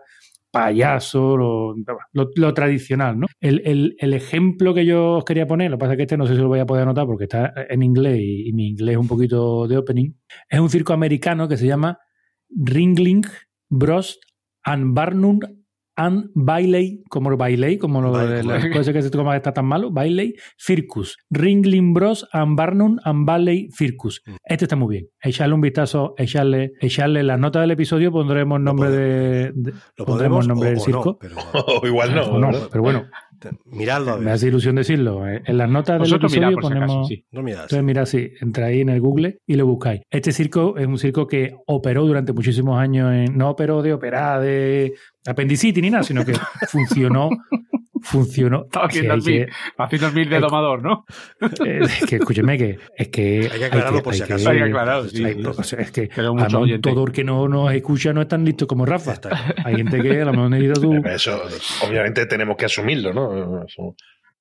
[0.52, 1.76] payaso, lo,
[2.36, 3.28] lo- tradicional, ¿no?
[3.40, 6.36] El ejemplo que yo os quería poner, lo que pasa es que este no sé
[6.36, 9.00] si lo voy a poder anotar porque está en inglés y, y mi inglés es
[9.00, 10.12] un poquito de opening,
[10.50, 12.00] es un circo americano que se llama
[12.50, 13.26] Ringling
[13.70, 14.20] Bros
[14.64, 15.40] and Barnum
[16.00, 18.48] and Bailey, como Bailey, como lo de Bailey.
[18.48, 21.18] las cosas que se toma que está tan malo, Bailey Circus.
[21.30, 24.22] Ringling Bros and Barnum and Bailey Circus.
[24.26, 24.36] Mm.
[24.46, 25.08] Este está muy bien.
[25.22, 30.48] Echarle un vistazo, echarle, echarle las notas del episodio, pondremos nombre de, de- Lo pondremos
[30.48, 31.06] nombre o- del o circo.
[31.06, 31.36] no, pero
[31.82, 32.22] O igual no.
[32.24, 33.06] O no, pero bueno,
[33.66, 35.28] miradlo me hace ilusión decirlo.
[35.28, 35.42] eh.
[35.46, 37.08] En las notas del Vosotros mirad episodio por si acaso, ponemos.
[37.08, 37.26] sí.
[37.32, 37.62] No miras.
[37.64, 40.02] Entonces, mira, sí, entráis en el Google y lo buscáis.
[40.10, 43.38] Este circo es un circo que operó durante muchísimos años en.
[43.38, 44.94] No operó de operar de
[45.26, 46.34] apendicitis ni nada, sino que
[46.70, 47.30] funcionó.
[48.02, 48.64] Funcionó.
[48.66, 51.06] Estaba haciendo el mil, que- haciendo el mil de domador, ¿no?
[51.66, 54.50] eh, es que escúcheme que es que Hay que aclararlo por si acaso.
[54.50, 57.74] Hay que aclararlo, sí, hay- o sea, es que además, todo el que no nos
[57.74, 59.14] escucha no es tan listo como Rafa.
[59.14, 59.54] Está claro.
[59.66, 61.42] Hay gente que a lo mejor necesita su, Eso,
[61.88, 63.64] obviamente, tenemos que asumirlo, ¿no?
[63.66, 63.96] Eso-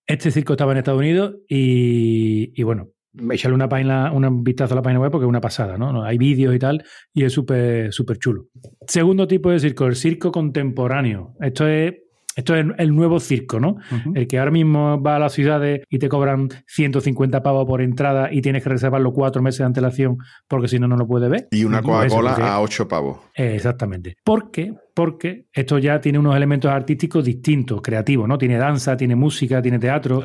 [0.06, 2.88] Este circo estaba en Estados Unidos y, y bueno,
[3.30, 5.92] echarle una página, un vistazo a la página web porque es una pasada, ¿no?
[5.92, 8.44] No, Hay vídeos y tal y es súper súper chulo.
[8.86, 11.34] Segundo tipo de circo, el circo contemporáneo.
[11.40, 11.94] Esto es
[12.38, 13.76] Esto es el nuevo circo, ¿no?
[14.14, 18.32] El que ahora mismo va a las ciudades y te cobran 150 pavos por entrada
[18.32, 21.48] y tienes que reservarlo cuatro meses de antelación porque si no, no lo puedes ver.
[21.50, 23.18] Y una Coca-Cola a 8 pavos.
[23.34, 24.16] Eh, Exactamente.
[24.22, 24.72] ¿Por qué?
[24.94, 28.38] Porque esto ya tiene unos elementos artísticos distintos, creativos, ¿no?
[28.38, 30.22] Tiene danza, tiene música, tiene teatro.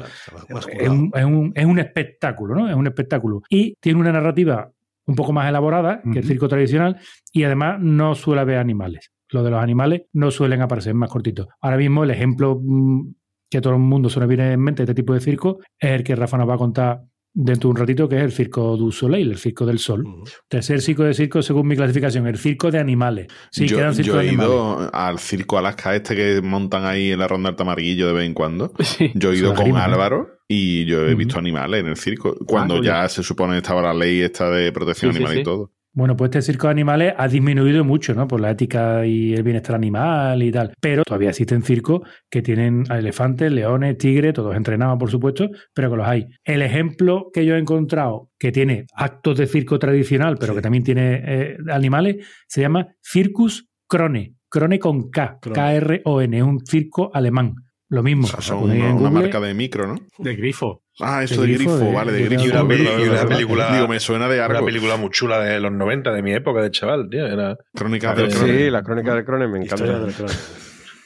[0.80, 2.70] Es un, es un- es un espectáculo, ¿no?
[2.70, 3.42] Es un espectáculo.
[3.50, 4.70] Y tiene una narrativa
[5.06, 6.96] un poco más elaborada que el circo tradicional
[7.32, 9.12] y además no suele haber animales.
[9.34, 11.48] Lo de los animales no suelen aparecer más cortitos.
[11.60, 13.14] Ahora mismo el ejemplo mm,
[13.50, 15.92] que todo el mundo se nos viene en mente de este tipo de circo es
[15.92, 17.02] el que Rafa nos va a contar
[17.34, 20.06] dentro de un ratito, que es el Circo du Soleil, el Circo del Sol.
[20.48, 23.28] Tercer circo de circo, según mi clasificación, el circo de animales.
[23.52, 27.12] Sí, yo, quedan circos yo de he ido al circo Alaska este que montan ahí
[27.12, 28.72] en la ronda del Tamarillo de vez en cuando.
[28.84, 29.12] Sí.
[29.16, 29.86] Yo he ido con grima, ¿eh?
[29.86, 32.36] Álvaro y yo he visto animales en el circo.
[32.46, 35.40] Cuando muy ya se supone estaba la ley esta de protección sí, animal sí.
[35.40, 35.72] y todo.
[35.96, 38.28] Bueno, pues este circo de animales ha disminuido mucho, ¿no?
[38.28, 40.74] Por la ética y el bienestar animal y tal.
[40.82, 42.02] Pero todavía existen circos
[42.32, 46.26] que tienen a elefantes, leones, tigres, todos entrenados, por supuesto, pero que los hay.
[46.44, 50.58] El ejemplo que yo he encontrado que tiene actos de circo tradicional, pero Sí.
[50.58, 54.34] que también tiene eh, animales, se llama Circus Krone.
[54.50, 55.40] Krone con K.
[55.42, 57.56] K-R-O-N, es un circo alemán.
[57.90, 58.26] Lo mismo.
[58.26, 59.96] O sea, son una, en una Google, marca de micro, ¿no?
[60.18, 60.83] De grifo.
[61.00, 62.44] Ah, eso De de, grifo, de- vale, de de- grifo.
[62.46, 62.60] Y una,
[63.04, 63.74] y una película.
[63.76, 64.66] Digo, me suena de Una algo.
[64.66, 67.26] película muy chula de los 90, de mi época de chaval, tío.
[67.26, 68.74] Era Crónicas Eh, del Sí, Cronen.
[68.74, 69.84] la crónica del Cronen me encanta.
[69.86, 70.38] Historia del.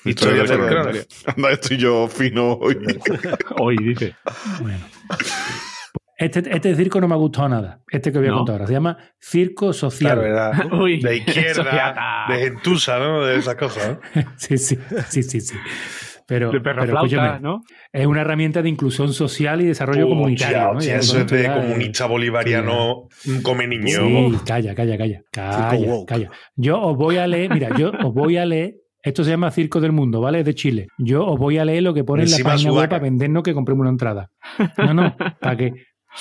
[0.03, 0.67] Historia Cronen.
[0.67, 1.01] Cronen.
[1.35, 2.77] Anda, estoy yo fino hoy.
[3.59, 4.15] Hoy dice.
[4.61, 4.79] Bueno.
[6.19, 7.81] Este, este circo no me ha gustado nada.
[7.91, 8.37] Este que voy a ¿No?
[8.37, 8.67] contar ahora.
[8.67, 10.19] Se llama Circo Social.
[10.19, 13.23] Claro, Uy, de izquierda, de gentuza, ¿no?
[13.23, 13.99] De esas cosas.
[14.15, 14.23] ¿no?
[14.37, 14.77] Sí, sí,
[15.09, 15.55] sí, sí, sí.
[16.27, 17.61] Pero, De perro pero flauta, escúchame, ¿no?
[17.93, 20.57] es una herramienta de inclusión social y desarrollo comunitario.
[20.73, 20.77] ¿no?
[20.77, 23.89] hostia, eso es de comunista bolivariano, un come niño.
[23.89, 25.21] Sí, calla, calla, calla.
[25.31, 26.29] Calla, calla.
[26.55, 28.75] Yo os voy a leer, mira, yo os voy a leer.
[29.01, 30.39] Esto se llama Circo del Mundo, ¿vale?
[30.39, 30.87] Es de Chile.
[30.97, 33.53] Yo os voy a leer lo que pone en la página web para vendernos que
[33.53, 34.29] compremos una entrada.
[34.77, 35.71] No, no, para que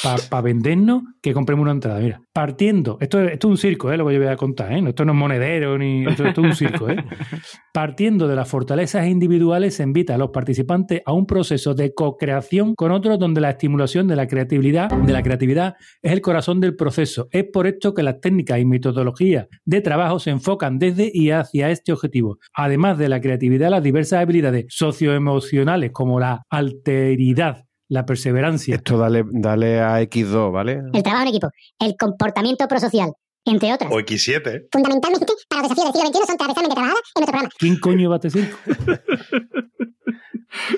[0.03, 2.01] para vendernos que compremos una entrada.
[2.01, 3.97] Mira, partiendo, esto, es- esto es un circo, ¿eh?
[3.97, 4.83] lo que yo voy a contar, ¿eh?
[4.87, 6.89] esto no es monedero, ni esto, esto es un circo.
[6.91, 6.97] ¿eh?
[7.73, 12.75] Partiendo de las fortalezas individuales, se invita a los participantes a un proceso de co-creación
[12.75, 16.77] con otros donde la estimulación de la creatividad, de la creatividad es el corazón del
[16.77, 17.29] proceso.
[17.31, 21.71] Es por esto que las técnicas y metodologías de trabajo se enfocan desde y hacia
[21.71, 22.39] este objetivo.
[22.55, 29.25] Además de la creatividad, las diversas habilidades socioemocionales como la alteridad, la perseverancia, Esto dale,
[29.31, 30.83] dale a X2, ¿vale?
[30.93, 33.13] el trabajo en equipo, el comportamiento prosocial,
[33.47, 33.91] entre otras.
[33.93, 34.47] O X7.
[34.49, 34.67] ¿eh?
[34.71, 37.51] Fundamentalmente, para los desafíos del siglo XXI son transversalmente trabajadas en nuestro programa.
[37.59, 38.57] ¿quién coño va a este circo?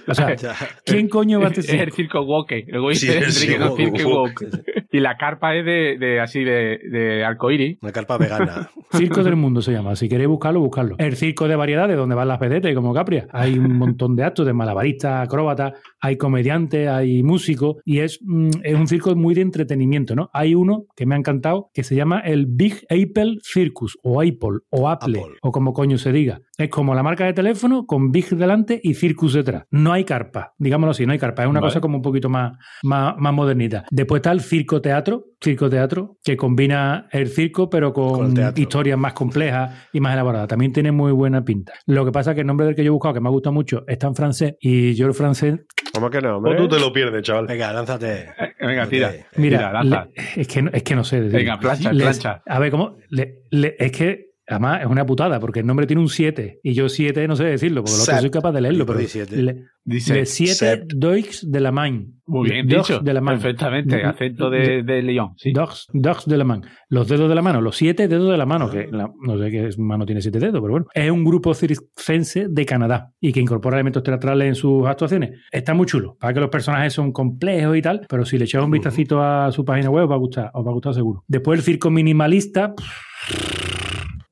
[0.09, 0.35] O sea.
[0.85, 1.97] ¿quién coño va a este Es el circo?
[1.97, 2.65] circo woke.
[2.69, 4.43] Luego Sí, dice sí, no, woke, circo woke.
[4.43, 4.63] woke.
[4.91, 7.79] Y la carpa es de, de así de, de arcoíris.
[7.83, 8.71] Una carpa vegana.
[8.91, 9.95] Circo del mundo se llama.
[9.97, 10.97] Si queréis buscarlo, buscarlo.
[10.99, 13.29] El circo de variedades, donde van las vedetes como Capria.
[13.33, 18.49] Hay un montón de actos de malabaristas, acróbatas, hay comediantes, hay músicos y es, mm,
[18.63, 20.31] es un circo muy de entretenimiento, ¿no?
[20.33, 24.59] Hay uno que me ha encantado que se llama el Big Apple Circus o Apple
[24.71, 25.37] o Apple, Apple.
[25.43, 26.41] o como coño se diga.
[26.57, 29.63] Es como la marca de teléfono con Big delante y Circus detrás.
[29.71, 31.45] No hay carpa, digámoslo así, no hay carpa.
[31.45, 31.71] Es una Vale.
[31.71, 33.85] cosa como un poquito más, más, más modernita.
[33.93, 39.13] Después está el circo teatro, circo teatro, que combina el circo pero con, historias más
[39.13, 40.49] complejas y más elaboradas.
[40.49, 41.75] También tiene muy buena pinta.
[41.87, 43.33] Lo que pasa es que el nombre del que yo he buscado, que me ha
[43.33, 45.61] gustado mucho, está en francés y yo el francés,
[45.95, 46.57] ¿Cómo que no, O hombre?
[46.57, 47.47] tú te lo pierdes, chaval.
[47.47, 48.29] Venga, lánzate.
[48.61, 49.13] Venga, tira.
[49.37, 50.09] Mira, Tira, lanza.
[50.15, 51.21] le- es, que no, es que no sé.
[51.21, 51.39] decir.
[51.39, 52.43] Venga, plancha, Les- plancha.
[52.47, 52.97] A ver, ¿cómo?
[53.11, 56.73] Le- le- es que Además, es una putada, porque el nombre tiene un 7 y
[56.73, 58.87] yo 7 no sé decirlo, porque el otro soy capaz de leerlo.
[58.87, 59.43] Pero ahí siete.
[59.43, 60.15] le, Dice.
[60.15, 60.93] le 7 Sept.
[60.95, 62.15] Doix de la Main.
[62.27, 63.01] Muy bien Dogs dicho.
[63.01, 63.39] de la mano.
[63.41, 64.03] Perfectamente.
[64.05, 65.33] Acento de, de León.
[65.37, 65.53] Sí.
[65.53, 66.63] Dogs, dogs de la mano.
[66.91, 69.51] Los dedos de la mano, los siete dedos de la mano, que la- no sé
[69.51, 70.87] qué mano tiene siete dedos, pero bueno.
[70.95, 75.41] Es un grupo circense de Canadá y que incorpora elementos teatrales en sus actuaciones.
[75.51, 76.17] Está muy chulo.
[76.21, 79.51] Para que los personajes son complejos y tal, pero si le echáis un vistacito a
[79.53, 81.25] su página web, os va a gustar, os va a gustar seguro.
[81.29, 82.75] Después el circo minimalista.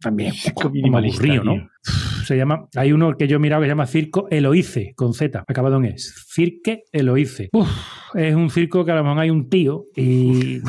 [0.07, 1.69] También un poco minimalista, aburrido, ¿no?
[2.25, 5.45] Se llama, hay uno que yo he mirado que se llama Circo Eloíce, con Z,
[5.47, 6.27] acabado en es.
[6.29, 7.49] Cirque Eloíce.
[7.53, 7.69] Uf,
[8.15, 10.61] es un circo que a lo mejor hay un tío y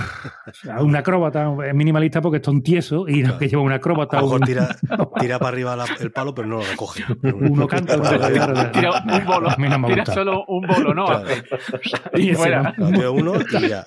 [0.80, 4.18] un acróbata, es minimalista porque está un tieso y no que lleva un acróbata.
[4.18, 4.76] A lo mejor un- tira,
[5.20, 7.04] tira para arriba la- el palo, pero no lo recoge.
[7.24, 8.72] uno canta, uno.
[8.72, 9.50] Tira un bolo.
[9.50, 10.14] A mí no me Tira gusta.
[10.14, 11.06] solo un bolo, ¿no?
[11.06, 11.26] Claro.
[12.16, 12.74] y fuera.
[12.78, 12.86] no.
[12.92, 13.84] Lo tira uno y ya.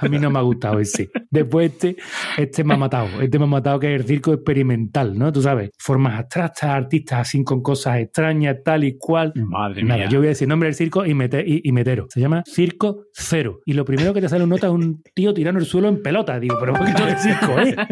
[0.00, 1.10] A mí no me ha gustado ese.
[1.30, 1.96] Después este,
[2.38, 3.08] este me ha matado.
[3.20, 4.71] Este me ha matado que es el circo experimental,
[5.18, 5.32] ¿no?
[5.32, 9.32] Tú sabes, formas abstractas, artistas así con cosas extrañas, tal y cual.
[9.36, 10.08] Madre Nada, mía.
[10.08, 12.06] yo voy a decir nombre del circo y, mete- y, y metero.
[12.10, 13.60] Se llama Circo Cero.
[13.64, 16.02] Y lo primero que te sale un nota es un tío tirando el suelo en
[16.02, 16.38] pelota.
[16.40, 17.76] Digo, pero ¿por qué es circo, eh?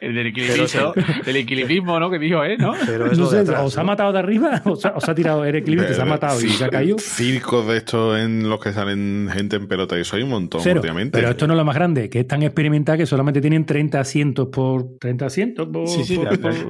[0.00, 0.92] El del equilibrismo,
[1.26, 2.10] del equilibrismo, ¿no?
[2.10, 2.56] Que dijo, ¿eh?
[2.58, 2.72] ¿no?
[2.86, 4.92] Pero No lo de sé, atrás, o se ha matado de arriba, o se ha,
[4.96, 6.98] o se ha tirado el equilibrio, se ha matado y se ha caído.
[6.98, 10.62] Circos de estos en los que salen gente en pelota y eso hay un montón
[10.62, 10.76] Cero.
[10.80, 11.18] últimamente.
[11.18, 14.00] Pero esto no es lo más grande, que es tan experimental que solamente tienen 30
[14.00, 16.16] asientos por 30 asientos Sí, sí,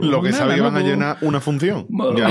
[0.03, 1.87] Lo que nada, sabía van a llenar una función.
[1.89, 2.29] Mo- Ya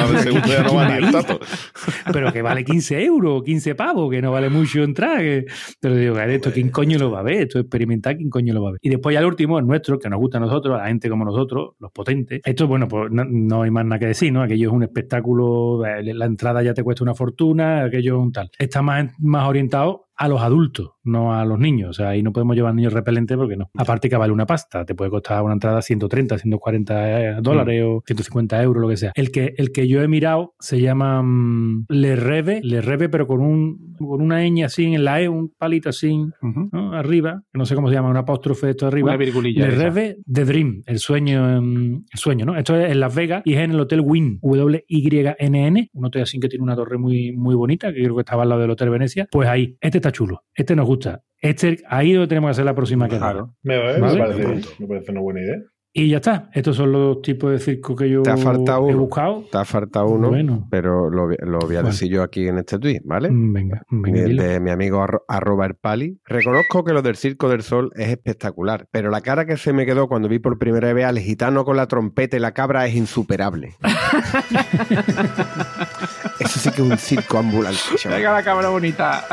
[0.48, 1.40] ya no va ni el tato.
[2.14, 5.20] Pero que vale 15 euros, 15 pavos, que no vale mucho entrar.
[5.20, 5.46] Que...
[5.80, 7.42] Pero digo, "Joder, esto, ¿quién coño lo va a ver?
[7.44, 8.80] Esto es experimental, ¿quién coño lo va a ver?
[8.82, 11.10] Y después ya el último, el nuestro, que nos gusta a nosotros, a la gente
[11.10, 12.42] como nosotros, los potentes.
[12.44, 14.42] Esto, bueno, pues no, no hay más nada que decir, ¿no?
[14.42, 18.32] Aquello es un espectáculo, eh, la entrada ya te cuesta una fortuna, aquello es un
[18.32, 18.50] tal.
[18.58, 21.90] Está más, más orientado a los adultos, no a los niños.
[21.90, 23.70] O sea, ahí no podemos llevar niños repelentes porque no.
[23.78, 28.64] Aparte que vale una pasta, te puede costar una entrada 130, 140 dólares o 150
[28.64, 29.12] euros, lo que sea.
[29.16, 33.28] El que, el que yo he mirado se llama mm, Le Reve, Le Reve, pero
[33.28, 36.10] con un con una ñ así en la E, un palito así
[36.42, 36.70] Ujú.
[36.72, 36.94] ¿no?
[36.94, 39.10] arriba, no sé cómo se llama, un apóstrofe esto arriba.
[39.10, 39.68] Una virgulilla.
[39.68, 39.84] Le esa.
[39.84, 42.56] Reve The Dream, el sueño, em, el sueño, ¿no?
[42.56, 46.40] Esto es en Las Vegas y es en el Hotel Wynn, W-Y-N-N, un hotel así
[46.40, 48.90] que tiene una torre muy, muy bonita, que creo que estaba al lado del Hotel
[48.90, 49.28] Venecia.
[49.32, 50.99] Pues ahí, este está chulo, este nos gusta.
[51.42, 53.32] Este, ahí es donde tenemos que hacer la próxima quedada.
[53.32, 53.56] Claro.
[53.64, 54.20] Me, me Vale.
[54.20, 55.56] parece, me parece una buena idea.
[55.92, 56.52] Y ya está.
[56.54, 59.46] Estos son los tipos de circo que yo Te ha faltado he buscado.
[59.52, 60.68] Te ha faltado uno, Bueno.
[60.70, 63.30] pero lo, voy- lo voy a decir yo aquí en este tweet, ¿vale?
[63.32, 66.20] Venga, venga, de, mi amigo arro- arroba el pali.
[66.26, 69.88] Reconozco que lo del Circo del Sol es espectacular, pero la cara que se me
[69.88, 72.94] quedó cuando vi por primera vez al gitano con la trompeta y la cabra es
[72.96, 73.74] insuperable.
[76.40, 77.80] Eso sí que es un circo ambulante.
[77.98, 78.20] chaval.
[78.20, 79.26] Venga la cámara bonita.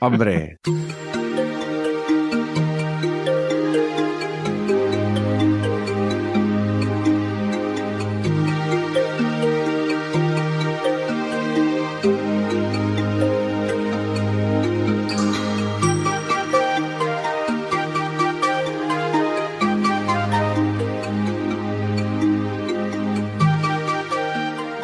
[0.00, 0.58] Hombre,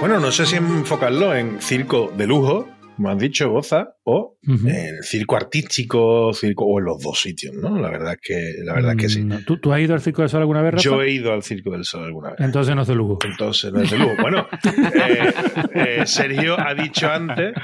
[0.02, 4.68] Bueno, no sé si enfocarlo en circo de lujo, como has dicho, Goza, o Ujú.
[4.68, 7.78] en circo artístico, circo, o en los dos sitios, ¿no?
[7.78, 9.22] La verdad es que, la verdad es que sí.
[9.22, 9.44] Mm.
[9.44, 10.82] ¿Tú, tú has ido al Circo del Sol alguna vez, Rafa?
[10.82, 12.40] Yo he ido al Circo del Sol alguna vez.
[12.40, 13.18] Entonces no es de lujo.
[13.24, 14.14] Entonces, no es de lujo.
[14.20, 15.32] Bueno, eh,
[15.72, 17.54] eh, Sergio ha dicho antes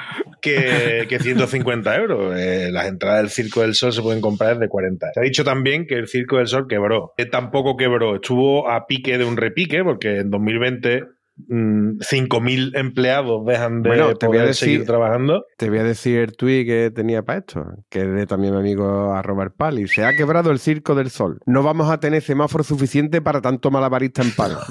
[0.40, 2.38] que, que 150 euros.
[2.38, 5.08] Eh, las entradas del Circo del Sol se pueden comprar desde 40.
[5.12, 7.14] Se ha dicho también que el Circo del Sol quebró.
[7.16, 8.14] Que tampoco quebró.
[8.14, 11.17] Estuvo a pique de un repique porque en 2020 mm,
[11.48, 15.44] 5.000 empleados dejan de Bueno, te voy a poder decir- seguir trabajando.
[15.56, 18.60] te voy a decir el tweet que tenía para esto, que es de también mi
[18.60, 19.86] amigo arroba el pali.
[19.88, 21.38] Se ha quebrado el Circo del Sol.
[21.46, 24.58] No vamos a tener semáforo suficiente para tanto malabarista en palo.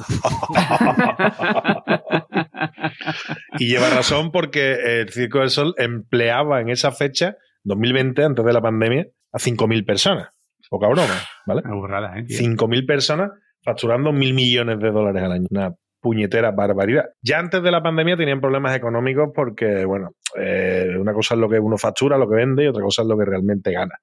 [3.60, 8.54] Y lleva razón porque el Circo del Sol empleaba en esa fecha, 2020, antes de
[8.54, 10.30] la pandemia, a 5.000 personas.
[10.70, 11.14] Poca broma,
[11.46, 11.62] ¿vale?
[11.66, 12.24] Una burrada, ¿eh?
[12.24, 12.38] tío?
[12.38, 13.32] 5.000 personas
[13.64, 15.48] facturando mil millones de dólares al año.
[15.50, 15.74] Una
[16.08, 17.10] puñetera barbaridad.
[17.22, 21.50] Ya antes de la pandemia tenían problemas económicos porque, bueno, eh, una cosa es lo
[21.50, 23.96] que uno factura, lo que vende, y otra cosa es lo que realmente gana.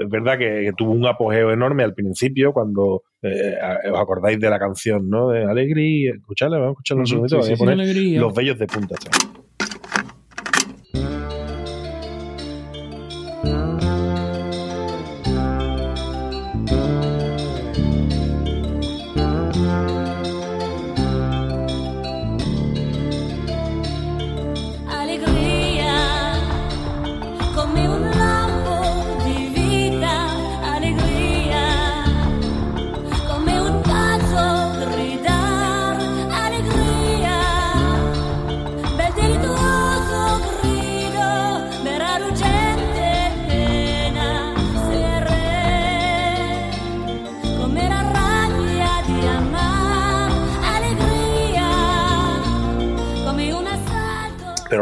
[0.00, 3.56] Es verdad que, que tuvo un apogeo enorme al principio, cuando eh,
[3.90, 5.30] os acordáis de la canción, ¿no?
[5.30, 6.12] De Alegría.
[6.14, 7.42] Escuchadla, vamos a escucharla un segundito.
[7.42, 8.20] sí, voy a sí, poner alegría.
[8.20, 8.94] Los bellos de punta.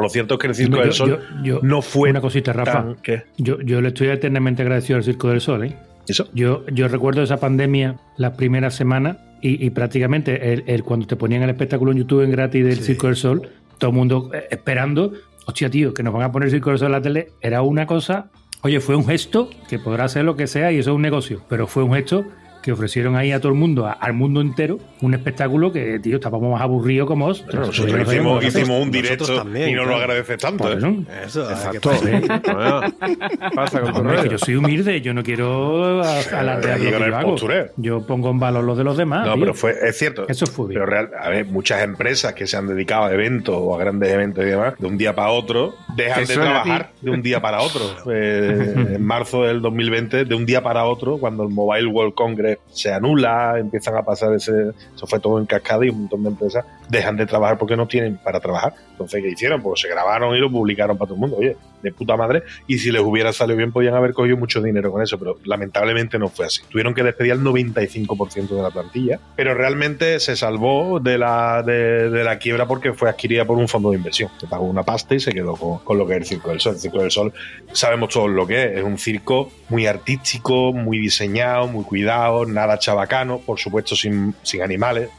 [0.07, 2.53] Lo cierto es que el Circo Yo- del Sol yo- yo- no fue Una cosita,
[2.53, 2.73] Rafa.
[2.73, 2.97] tan...
[3.03, 3.25] ¿Qué?
[3.39, 5.77] Yo, yo le estoy eternamente agradecido al Circo del Sol, ¿eh?
[6.09, 6.29] ¿Eso?
[6.35, 11.17] Yo, yo recuerdo esa pandemia las primeras semanas y, y prácticamente el, el- cuando te
[11.17, 13.43] ponían el espectáculo en YouTube en gratis del Circo del Sol,
[13.79, 15.13] todo el mundo eh, esperando,
[15.47, 17.63] hostia, tío, que nos van a poner el Circo del Sol en la tele, era
[17.63, 18.31] una cosa,
[18.63, 21.43] oye, fue un gesto que podrá ser lo que sea y eso es un negocio,
[21.49, 22.25] pero fue un gesto
[22.67, 26.17] que ofrecieron ahí a todo el mundo, a- al mundo entero, un espectáculo que, tío,
[26.17, 27.45] estábamos más aburridos como os.
[27.47, 30.71] Bueno, nosotros hicimos, hicimos un directo y no lo agradeces tanto.
[30.73, 30.77] ¿eh?
[30.77, 30.93] eso.
[31.25, 31.91] Eso, Exacto.
[32.03, 33.81] ¿qué pasa?
[33.81, 37.11] Con Hombre, que yo soy humilde, yo no quiero a- alardear lo con que el
[37.11, 37.31] yo hago.
[37.31, 37.67] postureo.
[37.77, 39.27] Yo pongo en valor los de los demás.
[39.27, 39.41] No, tío.
[39.43, 40.27] pero fue, es cierto.
[40.29, 40.81] Eso fue bien.
[40.81, 44.11] Pero real, a ver, muchas empresas que se han dedicado a eventos o a grandes
[44.13, 47.41] eventos y demás, de un día para otro, dejan ¿Te de trabajar de un día
[47.41, 47.83] para otro.
[48.19, 52.56] Eh, en marzo del 2020, de un día para otro, cuando el Mobile World Congress
[52.71, 54.71] se anula, empiezan a pasar ese.
[54.95, 57.87] Eso fue todo en cascada y un montón de empresas dejan de trabajar porque no
[57.87, 58.75] tienen para trabajar.
[58.91, 59.63] Entonces, ¿qué hicieron?
[59.63, 61.37] Pues se grabaron y lo publicaron para todo el mundo.
[61.37, 62.43] Oye, de puta madre.
[62.67, 66.19] Y si les hubiera salido bien, podían haber cogido mucho dinero con eso, pero lamentablemente
[66.19, 66.63] no fue así.
[66.69, 72.25] Tuvieron que despedir al 95% de la plantilla, pero realmente se salvó de la, de,
[72.25, 74.31] la quiebra porque fue adquirida por un fondo de inversión.
[74.39, 76.61] Se pagó una pasta y se quedó con, con lo que es el Circo del
[76.61, 76.75] Sol.
[76.75, 77.33] El Circo del Sol
[77.73, 78.79] sabemos todos lo que es.
[78.79, 84.63] Es un circo muy artístico, muy diseñado, muy cuidado, nada chabacano, por supuesto sin, sin
[84.63, 85.11] animales.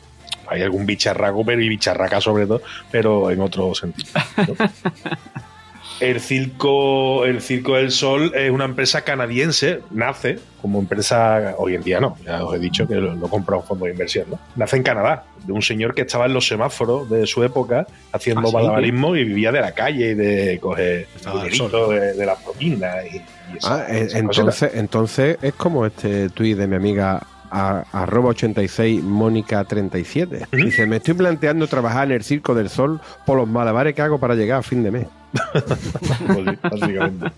[0.49, 4.09] Hay algún bicharraco, pero y bicharraca sobre todo, pero en otro sentido.
[4.47, 4.55] ¿no?
[5.99, 11.81] El circo, el circo del Sol es una empresa canadiense, nace como empresa, hoy en
[11.81, 14.39] día no, ya os he dicho que lo, lo compra un fondo de inversión, ¿no?
[14.57, 18.41] Nace en Canadá, de un señor que estaba en los semáforos de su época haciendo
[18.41, 18.53] ¿Ah, sí?
[18.53, 23.15] malabarismo y vivía de la calle y de coger dinerito de, de las propinas y,
[23.17, 28.29] y esa- Ah, eh, entonces, entonces es como este tuit de mi amiga a- arroba
[28.29, 30.37] 86 Mónica 37.
[30.37, 30.55] Ujú.
[30.65, 34.19] Dice, me estoy planteando trabajar en el Circo del Sol por los malabares que hago
[34.19, 35.07] para llegar a fin de mes.
[36.63, 37.31] Básicamente.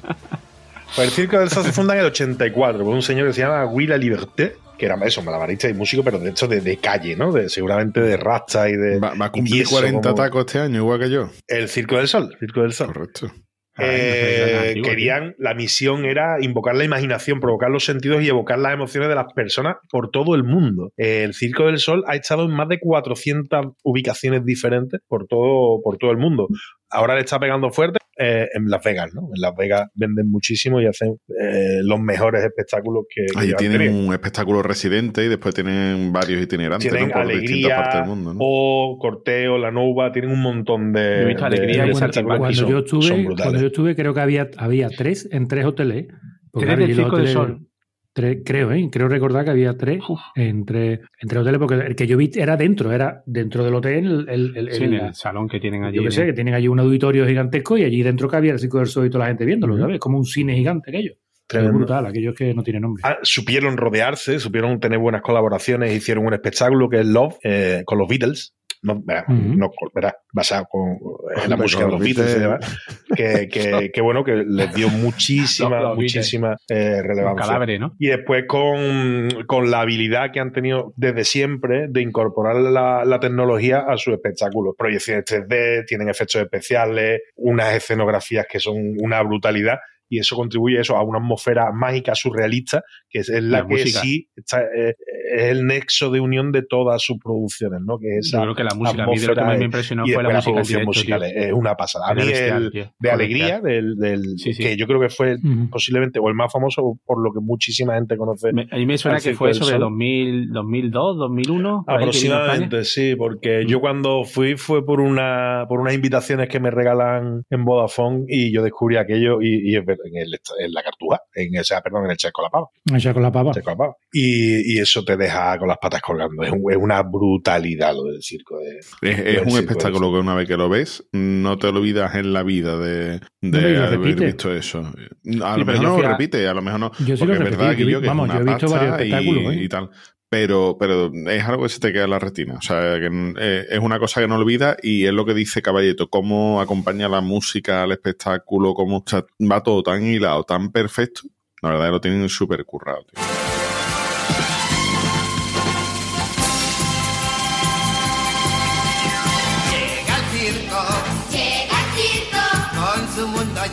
[0.95, 3.41] Pues el Circo del Sol se funda en el 84 por un señor que se
[3.41, 7.15] llama Willa Liberté, que era eso, malabarista y músico, pero de hecho de, de calle,
[7.15, 7.31] ¿no?
[7.31, 8.99] De, seguramente de rasta y de.
[8.99, 11.29] Va, va a cumplir tieso, 40 como- tacos este año, igual que yo.
[11.47, 12.87] El Circo del Sol, Circo del Sol.
[12.87, 13.31] Correcto.
[13.79, 19.09] Eh, querían, la misión era invocar la imaginación, provocar los sentidos y evocar las emociones
[19.09, 20.91] de las personas por todo el mundo.
[20.97, 25.97] El Circo del Sol ha estado en más de 400 ubicaciones diferentes por todo, por
[25.97, 26.47] todo el mundo.
[26.91, 29.29] Ahora le está pegando fuerte eh, en Las Vegas, ¿no?
[29.33, 34.05] En Las Vegas venden muchísimo y hacen eh, los mejores espectáculos que, Ahí tienen tenido.
[34.07, 37.13] un espectáculo residente y después tienen varios itinerantes Tienen ¿no?
[37.13, 38.33] por distintas partes Alegría, del mundo.
[38.33, 38.39] ¿no?
[38.41, 40.99] o Corteo, La Nova, tienen un montón de.
[41.01, 44.13] Yo he visto de- Alegría de espectáculos cuando, son- yo estuve, cuando yo estuve, creo
[44.13, 46.07] que había, había tres en tres hoteles.
[46.51, 47.68] Porque, Tres claro, los Circo del Sol.
[48.13, 48.89] Tres- creo, ¿eh?
[48.91, 50.01] Creo recordar que había tres
[50.35, 54.55] entre, entre hoteles, porque el que yo vi era dentro, era dentro del hotel, el,
[54.57, 55.97] el- Sí, el- en el salón que tienen allí.
[55.97, 58.79] yo que sé, que tienen allí un auditorio gigantesco y allí dentro cabía el Circo
[58.79, 59.99] del Sol y toda la gente viéndolo, ¿sabes?
[59.99, 61.11] Como un cine gigante aquello.
[61.13, 61.79] Es Tremendo.
[61.79, 63.01] brutal, aquello es que no tiene nombre.
[63.03, 67.97] Ah, supieron rodearse, supieron tener buenas colaboraciones, hicieron un espectáculo que es Love eh, con
[67.97, 68.53] los Beatles.
[68.81, 69.55] No, verá, Ujú.
[69.57, 70.97] no, verá, basado con,
[71.43, 72.41] en la música de los Beatles, y Beatles.
[72.41, 72.77] demás,
[73.13, 77.45] que, que, que bueno, que les dio muchísima, muchísima eh, Un relevancia.
[77.45, 77.93] cadáver, ¿no?
[77.99, 83.19] Y después con, con la habilidad que han tenido desde siempre de incorporar la, la
[83.19, 84.75] tecnología a sus espectáculos.
[84.77, 89.79] Proyecciones 3D, tienen efectos especiales, unas escenografías que son una brutalidad.
[90.11, 93.67] Y eso contribuye a eso, a una atmosfera mágica, surrealista, que es, es la, La
[93.67, 93.99] que música.
[93.99, 94.95] sí está, eh,
[95.35, 97.97] es el nexo de unión de todas sus producciones, ¿no?
[97.99, 100.05] Que es esa Yo creo que la música, a mí de lo que me impresionó
[100.05, 101.21] fue la música en directo, musical.
[101.21, 101.29] tío.
[101.43, 102.09] Es una pasada.
[102.09, 104.63] A mí bestial, el de Alegría, del, del Sí, sí.
[104.63, 105.37] que yo creo que fue
[105.69, 108.51] posiblemente o el más famoso por lo que muchísima gente conoce.
[108.53, 109.79] Me- a mí me suena que fue sobre Sol.
[109.81, 111.83] 2000, 2002, 2001.
[111.85, 112.55] por ahí que vino a España.
[112.65, 117.43] Aproximadamente, sí, porque yo cuando fui fue por una por unas invitaciones que me regalan
[117.49, 121.63] en Vodafone y yo descubrí aquello y, y en, el, en la Cartuja, en, o
[121.63, 122.67] sea, perdón, en el Checo La Pava.
[122.93, 123.51] Allá con la pava.
[123.55, 123.95] La Pava.
[124.11, 126.41] Y, y eso te deja con las patas colgando.
[126.43, 128.57] Es, un- es una brutalidad lo del circo.
[128.59, 128.79] De,
[129.11, 132.77] Es, un espectáculo que una vez que lo ves, no te olvidas en la vida
[132.79, 134.25] de, de No, haber repite.
[134.25, 134.79] visto eso.
[134.79, 134.91] A
[135.23, 136.91] Sí, lo mejor no lo repite, a lo mejor no.
[136.99, 138.89] Yo sí porque lo es verdad, yo que es vamos, una yo he visto varios
[138.89, 139.63] y- espectáculos, ¿eh?
[139.63, 139.89] y tal.
[140.31, 142.53] Pero, pero es algo que se te queda en la retina.
[142.53, 145.63] O sea, que eh, es una cosa que no olvidas y es lo que dice
[145.63, 150.71] Caballeto, cómo acompaña la música al espectáculo, cómo o sea, va todo tan hilado, tan
[150.71, 151.21] perfecto.
[151.63, 153.05] La verdad que lo tienen súper currado.
[153.11, 153.58] tío.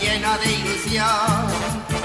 [0.00, 1.95] Lleno de ilusión.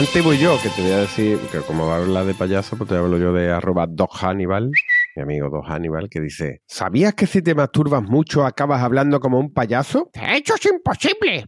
[0.00, 2.74] Antes voy yo, que te voy a decir, que como va a hablar de payaso,
[2.78, 4.70] pues te hablo yo de arroba Doc Hannibal,
[5.14, 9.38] mi amigo Doc Hannibal, que dice, ¿sabías que si te masturbas mucho acabas hablando como
[9.38, 10.08] un payaso?
[10.14, 11.44] De hecho, es imposible.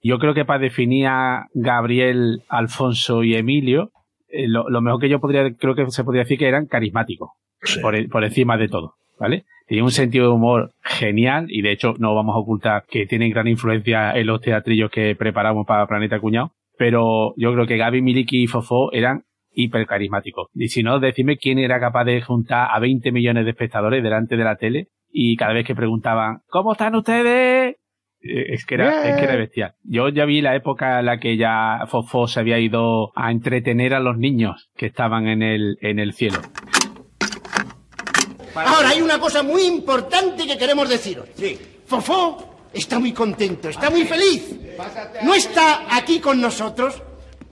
[0.00, 3.90] Yo creo que para definir a Gabriel, Alfonso y Emilio,
[4.28, 7.30] eh, lo, lo mejor que yo podría, creo que se podría decir que eran carismáticos,
[7.82, 9.46] por, e- por encima de todo, ¿vale?
[9.66, 13.30] Tienen un sentido de humor genial y de hecho no vamos a ocultar que tienen
[13.30, 18.02] gran influencia en los teatrillos que preparamos para Planeta Cuñado, pero yo creo que Gaby,
[18.02, 20.48] Miliki y Fofó eran hiper carismáticos.
[20.52, 24.36] Y si no, decime quién era capaz de juntar a 20 millones de espectadores delante
[24.36, 27.76] de la tele y cada vez que preguntaban, ¿cómo están ustedes?
[28.20, 29.72] Eh, Es que, era, es que era bestial.
[29.82, 33.94] Yo ya vi la época en la que ya Fofó se había ido a entretener
[33.94, 36.40] a los niños que estaban en el, en el cielo.
[38.54, 41.28] Ahora, hay una cosa muy importante que queremos deciros.
[41.36, 41.58] Sí.
[41.86, 44.44] Fofó está muy contento, está muy feliz.
[45.22, 47.02] No está aquí con nosotros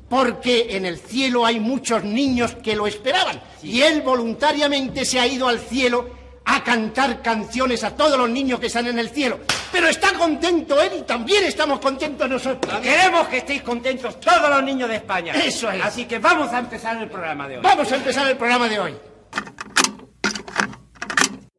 [0.08, 3.40] porque en el cielo hay muchos niños que lo esperaban.
[3.62, 6.10] Y él voluntariamente se ha ido al cielo
[6.44, 9.40] a cantar canciones a todos los niños que están en el cielo.
[9.70, 12.80] Pero está contento él y también estamos contentos nosotros.
[12.80, 15.32] Queremos que estéis contentos todos los niños de España.
[15.34, 15.82] Eso es.
[15.82, 17.62] Así que vamos a empezar el programa de hoy.
[17.62, 18.94] Vamos a empezar el programa de hoy.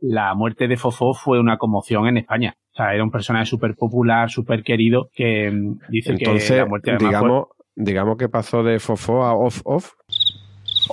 [0.05, 2.57] La muerte de Fofó fue una conmoción en España.
[2.73, 6.25] O sea, era un personaje súper popular, súper querido, que mm, dice que
[6.57, 9.91] la muerte además fue- digamos, digamos que pasó de fofó a off off.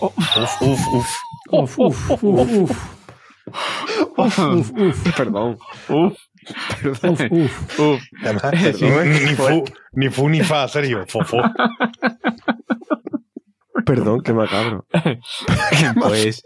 [0.00, 0.62] Uf,
[1.80, 2.90] uf, uf, uf.
[5.16, 5.58] Perdón.
[5.88, 6.16] Uf.
[6.82, 7.16] Perdón.
[7.30, 8.02] Uf, uf.
[8.22, 11.04] Perdón, ni, fu, ni fu ni fa, Sergio.
[11.08, 11.38] Fofó.
[13.84, 14.86] Perdón, qué macabro.
[16.00, 16.42] pues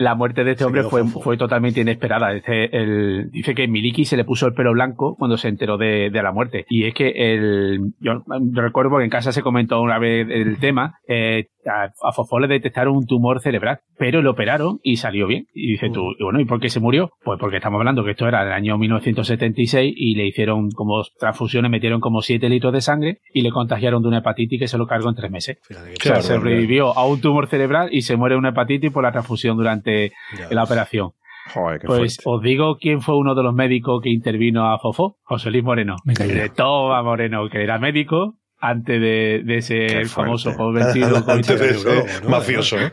[0.00, 2.32] la muerte de este hombre fue, fue totalmente inesperada.
[2.32, 6.08] Este, el, dice que Miliki se le puso el pelo blanco cuando se enteró de,
[6.10, 6.64] de la muerte.
[6.70, 10.58] Y es que el, yo, yo recuerdo porque en casa se comentó una vez el
[10.58, 15.26] tema, eh, a, a Fofó le detectaron un tumor cerebral, pero lo operaron y salió
[15.26, 15.46] bien.
[15.54, 17.10] Y dice tú, y bueno, ¿y por qué se murió?
[17.22, 21.70] Pues porque estamos hablando que esto era el año 1976 y le hicieron como transfusiones,
[21.70, 24.86] metieron como 7 litros de sangre y le contagiaron de una hepatitis que se lo
[24.86, 25.58] cargó en tres meses.
[25.70, 29.02] O sea, Claro, sobrevivió a un tumor cerebral y se muere de una hepatitis por
[29.02, 30.12] la transfusión durante
[30.50, 31.12] la operación.
[31.52, 35.16] Joder, qué Pues os digo quién fue uno de los médicos que intervino a Fofó,
[35.22, 35.96] José Luis Moreno.
[36.04, 42.28] De Toma Moreno, que era médico antes de, de ser famoso convertido Antes de ser
[42.28, 42.92] mafioso, ¿eh?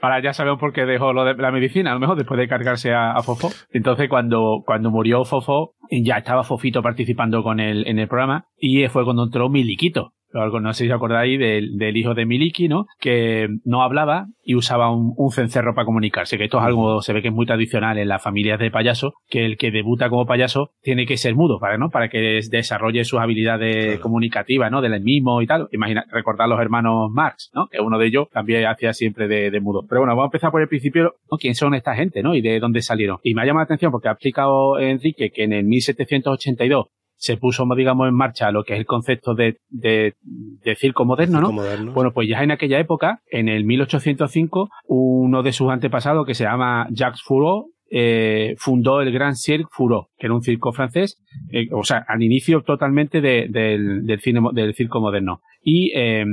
[0.00, 2.48] Ahora ya sabemos por qué dejó lo de la medicina, a lo mejor después de
[2.48, 3.50] cargarse a, a Fofó.
[3.70, 8.86] Entonces, cuando, cuando murió Fofó, ya estaba Fofito participando con él en el programa y
[8.88, 10.13] fue cuando entró Miliquito.
[10.34, 12.86] Algo, No sé si os acordáis del, del hijo de Miliki, ¿no?
[12.98, 17.12] Que no hablaba y usaba un, un cencerro para comunicarse, que esto es algo, se
[17.12, 20.26] ve que es muy tradicional en las familias de payasos, que el que debuta como
[20.26, 21.90] payaso tiene que ser mudo, para, ¿no?
[21.90, 24.80] Para que desarrolle sus habilidades comunicativas, ¿no?
[24.80, 25.68] Del mismo y tal.
[25.72, 27.68] Imagina, recordar los hermanos Marx, ¿no?
[27.68, 29.84] Que uno de ellos también hacía siempre de, de mudo.
[29.88, 31.38] Pero bueno, vamos a empezar por el principio, ¿no?
[31.38, 32.34] ¿Quién son esta gente, ¿no?
[32.34, 33.18] Y de dónde salieron.
[33.22, 36.86] Y me ha llamado la atención porque ha explicado Enrique que en el 1782
[37.24, 41.40] se puso, digamos, en marcha lo que es el concepto de, de, de circo moderno,
[41.40, 41.52] ¿no?
[41.92, 46.44] Bueno, pues ya en aquella época, en el 1805, uno de sus antepasados, que se
[46.44, 51.68] llama Jacques Fourreau, eh, fundó el Grand Cirque Fourreau, que era un circo francés, eh,
[51.72, 55.40] o sea, al inicio totalmente de- del, del, cine, del circo moderno.
[55.66, 56.24] Y eh,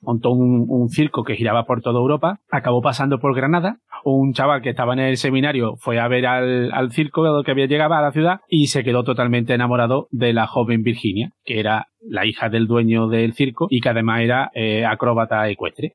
[0.00, 4.60] montó un, un circo que giraba por toda Europa, acabó pasando por Granada, un chaval
[4.60, 8.02] que estaba en el seminario fue a ver al, al circo que había llegado a
[8.02, 12.50] la ciudad y se quedó totalmente enamorado de la joven Virginia, que era la hija
[12.50, 15.94] del dueño del circo y que además era eh, acróbata ecuestre.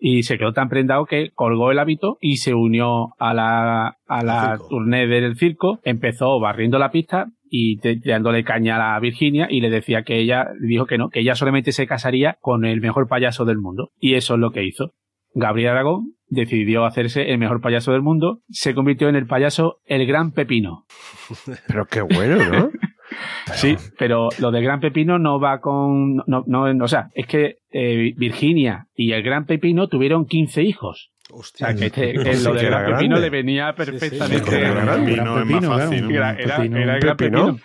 [0.00, 4.22] Y se quedó tan prendado que colgó el hábito y se unió a la, a
[4.24, 9.46] la tournée del circo, empezó barriendo la pista y te- dándole caña a la Virginia
[9.50, 12.80] y le decía que ella, dijo que no, que ella solamente se casaría con el
[12.80, 13.90] mejor payaso del mundo.
[13.98, 14.92] Y eso es lo que hizo.
[15.34, 20.06] Gabriel Aragón decidió hacerse el mejor payaso del mundo, se convirtió en el payaso El
[20.06, 20.84] Gran Pepino.
[21.68, 22.70] Pero qué bueno, ¿no?
[23.54, 26.16] Sí, pero lo del Gran Pepino no va con...
[26.26, 31.10] No, no, o sea, es que eh, Virginia y el Gran Pepino tuvieron 15 hijos.
[31.30, 33.20] o sea, que, este- que Sí lo del Gran Pepino grande.
[33.20, 34.58] le venía perfectamente.
[34.58, 35.12] Era grande.
[35.12, 36.10] Pepino es más fácil, ¿no?
[36.10, 36.76] Era, era- Pepino.
[36.78, 37.16] era el Gran.
[37.16, 37.58] Pepino.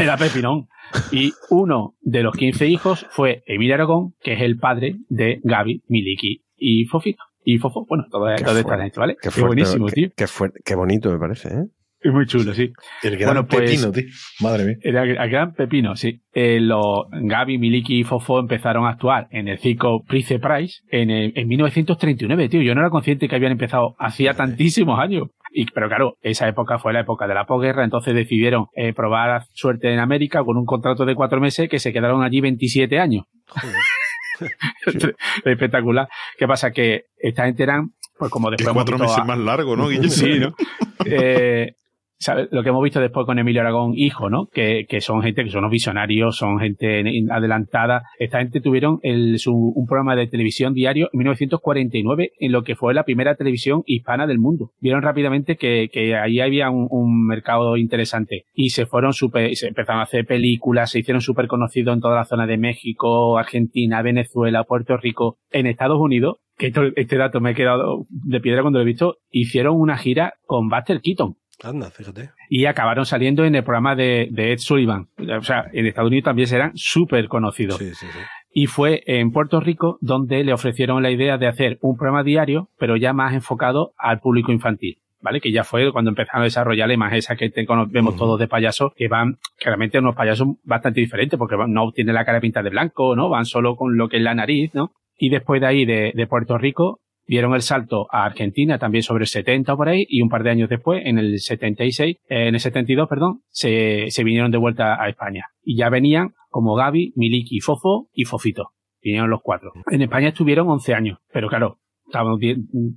[0.00, 0.68] Era Pepinón.
[1.10, 5.82] Y uno de los 15 hijos fue Emilio Aragón, que es el padre de Gaby,
[5.88, 7.22] Miliki y Fofito.
[7.44, 9.14] Y Fofo, bueno, todo, todo esta gente, ¿vale?
[9.20, 10.08] Qué, Qué, fuerte, buenísimo, qué- tío.
[10.16, 11.64] Qué, fuerte, qué bonito me parece, ¿eh?
[12.06, 12.70] Es muy chulo, sí.
[13.02, 14.04] El gran Bueno, pues- pepino, tío.
[14.40, 14.76] Madre mía.
[14.82, 16.20] Era el gran pepino, sí.
[16.34, 21.10] Eh, los Gaby, Miliki y Fofo empezaron a actuar en el circo Price Price en,
[21.10, 22.60] el- en 1939, tío.
[22.60, 25.28] Yo no era consciente que habían empezado hacía tantísimos años.
[25.50, 29.44] Y, pero claro, esa época fue la época de la posguerra, entonces decidieron eh, probar
[29.54, 33.24] suerte en América con un contrato de cuatro meses que se quedaron allí 27 años.
[35.44, 36.08] Espectacular.
[36.38, 36.70] ¿Qué pasa?
[36.72, 39.88] Que esta gente eran, pues como después cuatro meses a- más largo, ¿no?
[40.08, 40.54] Sí, ¿no?
[41.06, 41.72] Eh,
[42.18, 42.48] ¿sabes?
[42.50, 44.46] Lo que hemos visto después con Emilio Aragón, hijo, ¿no?
[44.52, 48.02] Que, que son gente que son unos visionarios, son gente en- adelantada.
[48.18, 52.76] Esta gente tuvieron el, su, un programa de televisión diario en 1949 en lo que
[52.76, 54.70] fue la primera televisión hispana del mundo.
[54.80, 59.68] Vieron rápidamente que, que ahí había un, un mercado interesante y se fueron super, se
[59.68, 64.02] empezaron a hacer películas, se hicieron súper conocidos en toda la zona de México, Argentina,
[64.02, 68.62] Venezuela, Puerto Rico, en Estados Unidos que esto- este dato me he quedado de piedra
[68.62, 72.30] cuando lo he visto, hicieron una gira con Buster Keaton Anda, fíjate.
[72.48, 75.08] y acabaron saliendo en el programa de, de Ed Sullivan.
[75.38, 77.78] O sea, en Estados Unidos también serán súper conocidos.
[77.78, 78.18] Sí, sí, sí.
[78.56, 82.68] Y fue en Puerto Rico donde le ofrecieron la idea de hacer un programa diario,
[82.78, 84.98] pero ya más enfocado al público infantil.
[85.20, 85.40] ¿Vale?
[85.40, 88.46] Que ya fue cuando empezaron a desarrollar la imagen esa que te vemos todos de
[88.46, 92.70] payasos, que van claramente unos payasos bastante diferentes, porque no tienen la cara pintada de
[92.70, 93.30] blanco, ¿no?
[93.30, 94.92] Van solo con lo que es la nariz, ¿no?
[95.16, 99.22] Y después de ahí, de, de Puerto Rico, dieron el salto a Argentina también sobre
[99.22, 102.48] el 70 o por ahí, y un par de años después, en el 76, eh,
[102.48, 105.46] en el 72, perdón, se, se vinieron de vuelta a España.
[105.62, 108.70] Y ya venían como Gaby, Miliki, Fofo y Fofito.
[109.02, 109.72] Vinieron los cuatro.
[109.90, 111.78] En España estuvieron 11 años, pero claro,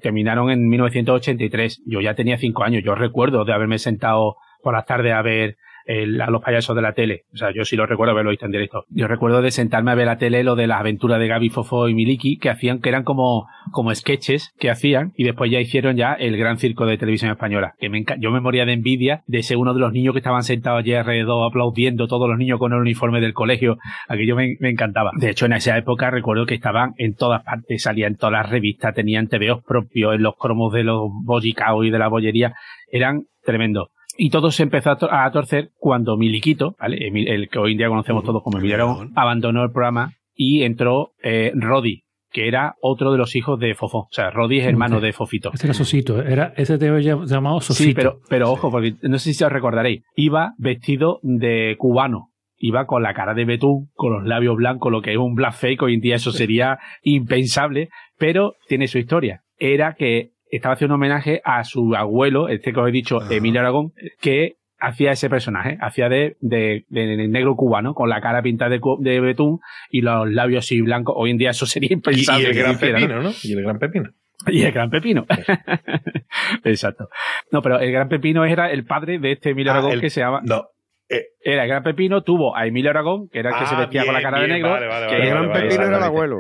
[0.02, 1.84] terminaron en 1983.
[1.86, 2.84] Yo ya tenía 5 años.
[2.84, 5.58] Yo recuerdo de haberme sentado por las tardes a ver
[5.88, 7.24] el- a los payasos de la tele.
[7.34, 8.86] O sea, yo sí lo recuerdo haberlo visto en directo.
[8.90, 11.90] Yo recuerdo de sentarme a ver la tele lo de las aventuras de Gaby, Fofo
[11.90, 15.96] y Miliki, que hacían, que eran como, como sketches que hacían, y después ya hicieron
[15.98, 17.74] ya el gran circo de televisión española.
[17.80, 20.44] Que me yo me moría de envidia de ser uno de los niños que estaban
[20.44, 23.78] sentados allí alrededor aplaudiendo, todos los niños con el uniforme del colegio.
[24.08, 25.12] Aquello me, me encantaba.
[25.18, 28.94] De hecho, en esa época recuerdo que estaban en todas partes, salían todas las revistas,
[28.94, 32.54] tenían TVOs propios, en los cromos de los bollicaos y de la bollería.
[32.92, 33.90] Eran tremendos.
[34.18, 36.98] Y todo se empezó a, to- a torcer cuando Miliquito, ¿vale?
[37.08, 40.64] Emil- el que hoy en día conocemos todos como Emilio Aragón, abandonó el programa y
[40.64, 44.00] entró eh, Rodi, que era otro de los hijos de Fofo.
[44.00, 45.52] O sea, Rodi es hermano de Fofito.
[45.54, 47.88] Este era Sosito, era, ese te había llamado Sosito.
[47.90, 50.04] Sí, pero, pero ojo, porque no sé si os recordaréis.
[50.16, 52.30] Iba vestido de cubano.
[52.60, 55.54] Iba con la cara de betún, con los labios blancos, lo que es un black
[55.54, 55.82] fake.
[55.84, 59.42] Hoy en día eso sería impensable, pero tiene su historia.
[59.60, 63.60] Era que estaba haciendo un homenaje a su abuelo, este que os he dicho, Emilio
[63.62, 63.92] Aragón,
[64.22, 68.80] que hacía ese personaje, hacía de, de, de negro cubano, con la cara pintada de,
[68.80, 71.16] cu- de betún y los labios así blancos.
[71.18, 72.44] Hoy en día eso sería Y, impensable.
[72.44, 73.32] y el gran pepino, ¿no?
[73.44, 74.10] Y el gran pepino.
[74.46, 75.26] Y el gran pepino.
[76.64, 77.10] Exacto.
[77.52, 80.10] No, pero el gran pepino era el padre de este Emilio Ah, Aragón el- que
[80.10, 80.42] se llama.
[80.44, 80.66] No.
[81.10, 83.80] eh, Era el gran pepino, tuvo a Emilio Aragón, que era el que se Ah,
[83.80, 84.72] vestía con la bien, cara de bien, negro.
[84.72, 86.38] vale, vale, que vale, El gran vale, pepino vale, era el abuelo.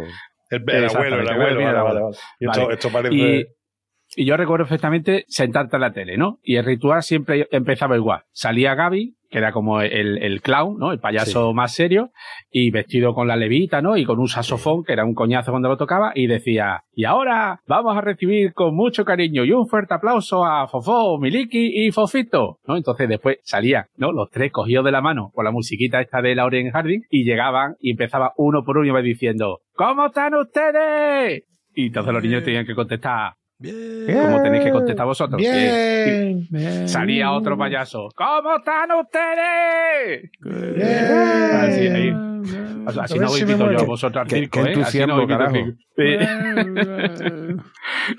[0.51, 1.29] el, el abuelo, el
[1.75, 3.15] abuelo, el esto, parece.
[3.15, 3.45] Y,
[4.15, 6.39] y yo recuerdo perfectamente sentarte en la tele, ¿no?
[6.41, 8.21] Y el ritual siempre empezaba igual.
[8.31, 10.91] Salía Gaby, que era como el, el clown, ¿no?
[10.91, 12.11] El payaso más serio,
[12.49, 13.97] y vestido con la levita, ¿no?
[13.97, 17.61] Y con un saxofón, que era un coñazo cuando lo tocaba, y decía, y ahora
[17.67, 22.59] vamos a recibir con mucho cariño y un fuerte aplauso a Fofó, Miliki y Fofito,
[22.65, 22.77] ¿no?
[22.77, 24.11] Entonces después salían, ¿no?
[24.11, 27.75] Los tres cogidos de la mano con la musiquita esta de Lauren Harding, y llegaban
[27.79, 31.43] y empezaba uno por uno y iba diciendo, ¿cómo están ustedes?
[31.73, 35.39] Y entonces los niños tenían que contestar, como tenéis que contestar vosotros.
[35.39, 36.47] Bien.
[36.51, 38.09] Y salía otro payaso.
[38.15, 40.29] ¿Cómo están ustedes?
[41.53, 42.11] Así, ahí.
[42.85, 44.81] O sea, así no os si yo a vosotros al Qué- circo, qué ¿eh?
[44.81, 45.17] Así no.
[45.97, 46.05] Sí.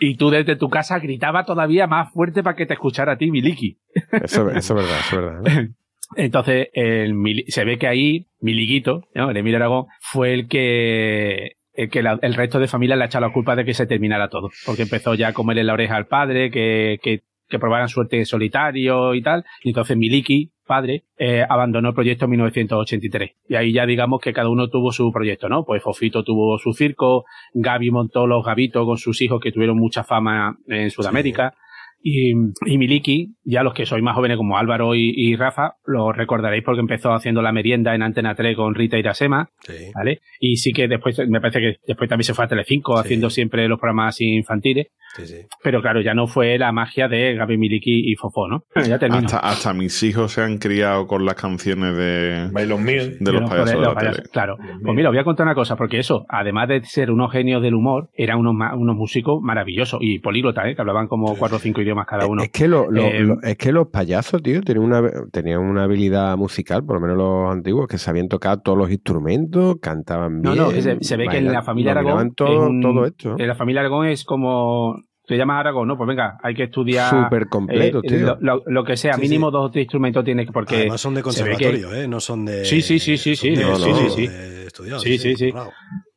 [0.01, 3.31] y tú desde tu casa gritaba todavía más fuerte para que te escuchara a ti,
[3.31, 3.79] Miliki.
[4.13, 5.43] Eso, eso es verdad, eso es verdad.
[5.67, 5.75] ¿no?
[6.17, 9.31] Entonces, el, Mili- se ve que ahí, Miliguito, ¿no?
[9.31, 13.07] el Emilio Aragón, fue el que, el que la- el resto de familia le ha
[13.07, 14.51] echado la culpa de que se terminara todo.
[14.67, 18.27] Porque empezó ya a comerle la oreja al padre, que, que, que probaran suerte en
[18.27, 19.45] solitario y tal.
[19.63, 23.31] Y entonces Miliki, padre, eh, abandonó el proyecto en 1983.
[23.49, 25.65] Y ahí ya digamos que cada uno tuvo su proyecto, ¿no?
[25.65, 27.25] Pues Fofito tuvo su circo,
[27.55, 31.55] Gaby montó los Gavitos con sus hijos que tuvieron mucha fama en Sudamérica.
[32.01, 32.31] Y,
[32.67, 36.63] y Miliki, ya los que sois más jóvenes como Álvaro y, y Rafa, lo recordaréis
[36.65, 39.91] porque empezó haciendo la merienda en Antena 3 con Rita Irasema, Sí.
[39.95, 40.21] ¿vale?
[40.41, 43.01] Y sí que después, me parece que después también se fue a Telecinco Sí.
[43.05, 44.87] haciendo siempre los programas infantiles,
[45.17, 45.37] Sí, sí.
[45.65, 48.63] pero claro, ya no fue la magia de Gaby Miliki y Fofó, ¿no?
[48.87, 49.27] ya termino.
[49.27, 53.11] Hasta, hasta mis hijos se han criado con las canciones de, Bailos míos.
[53.19, 54.29] de los payasos de los la payasos, tele.
[54.33, 54.57] Claro.
[54.85, 57.61] Pues mira, os voy a contar una cosa, porque eso, además de ser unos genios
[57.63, 60.75] del humor, eran unos, unos músicos maravillosos y políglotas, ¿eh?
[60.77, 62.43] que hablaban como cuatro o cinco idiomas cada uno.
[62.43, 65.85] Es que, lo- lo- Eh, lo- es que los payasos, tío, tenían una, tenían una
[65.85, 70.53] habilidad musical, por lo menos los antiguos, que sabían tocar todos los instrumentos, cantaban No,
[70.53, 70.65] bien.
[70.65, 72.35] no, que se, se ve que en la familia Aragón.
[72.35, 73.31] todo, en- todo esto.
[73.31, 73.37] ¿no?
[73.39, 75.03] En la familia Aragón es como.
[75.27, 75.99] te llamas Aragón, ¿no?
[75.99, 77.11] Pues venga, hay que estudiar.
[77.11, 78.19] Súper completo, eh, tío.
[78.21, 79.53] Lo, lo- lo que sea, Sí, mínimo sí.
[79.53, 80.53] dos o tres instrumentos tienes que.
[80.53, 82.09] Porque Además son de que- conservatorio, ¿eh?
[82.09, 82.65] No son de.
[82.65, 84.29] Sí, sí, sí, sí, sí, no, sí, no, sí, sí.
[85.01, 85.53] Sí, sí, sí.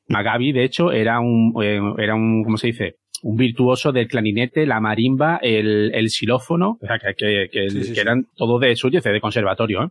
[0.08, 2.96] Magabi, de hecho, era un, eh, era un, ¿cómo se dice?
[3.24, 7.84] Un virtuoso del clarinete, la marimba, el, el xilófono, o sea, que, que, que, Sí,
[7.84, 8.00] sí, que sí.
[8.02, 9.84] eran todos de suyo, de conservatorio.
[9.84, 9.88] ¿eh?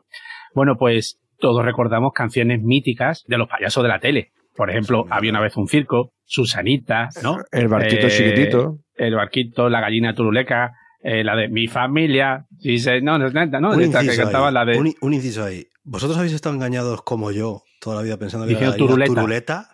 [0.54, 4.32] Bueno, pues todos recordamos canciones míticas de los payasos de la tele.
[4.56, 7.38] Por ejemplo, había una vez un circo, Susanita, ¿no?
[7.52, 8.78] El barquito Eh, chiquitito.
[8.96, 10.72] El barquito, la gallina turuleca,
[11.02, 14.54] eh, la de mi familia, se- no, no, no, no, un, esta que cantaba ahí,
[14.54, 14.78] la de...
[14.78, 15.66] un, un inciso ahí.
[15.82, 19.14] ¿Vosotros habéis estado engañados como yo toda la vida pensando que era la turuleta.
[19.14, 19.68] turuleta?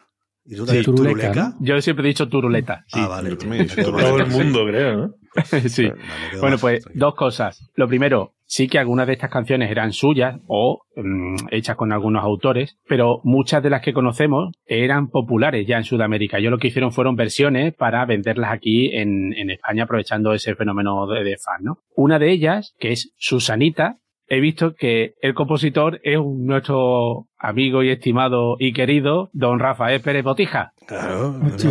[0.46, 1.48] ¿Y tú Sí, turuleca, turuleca?
[1.48, 1.54] ¿no?
[1.60, 2.84] Yo siempre he dicho turuleta.
[2.86, 3.00] Sí.
[3.02, 3.30] Ah, vale.
[3.30, 4.10] Yo también he dicho Me quedo turuleta.
[4.10, 5.14] Todo el mundo, creo, ¿no?
[5.68, 5.90] sí.
[6.40, 7.06] Bueno, pues tranquilo.
[7.06, 7.70] dos cosas.
[7.74, 12.24] Lo primero, sí que algunas de estas canciones eran suyas o mm, hechas con algunos
[12.24, 16.38] autores, pero muchas de las que conocemos eran populares ya en Sudamérica.
[16.38, 21.06] Yo lo que hicieron fueron versiones para venderlas aquí en, en España aprovechando ese fenómeno
[21.06, 21.78] de, de fan, ¿no?
[21.94, 23.98] Una de ellas, que es Susanita,
[24.28, 30.00] he visto que el compositor es un- nuestro amigo y estimado y querido don Rafael
[30.00, 30.72] Pérez Botija.
[30.86, 31.68] Claro, Sí.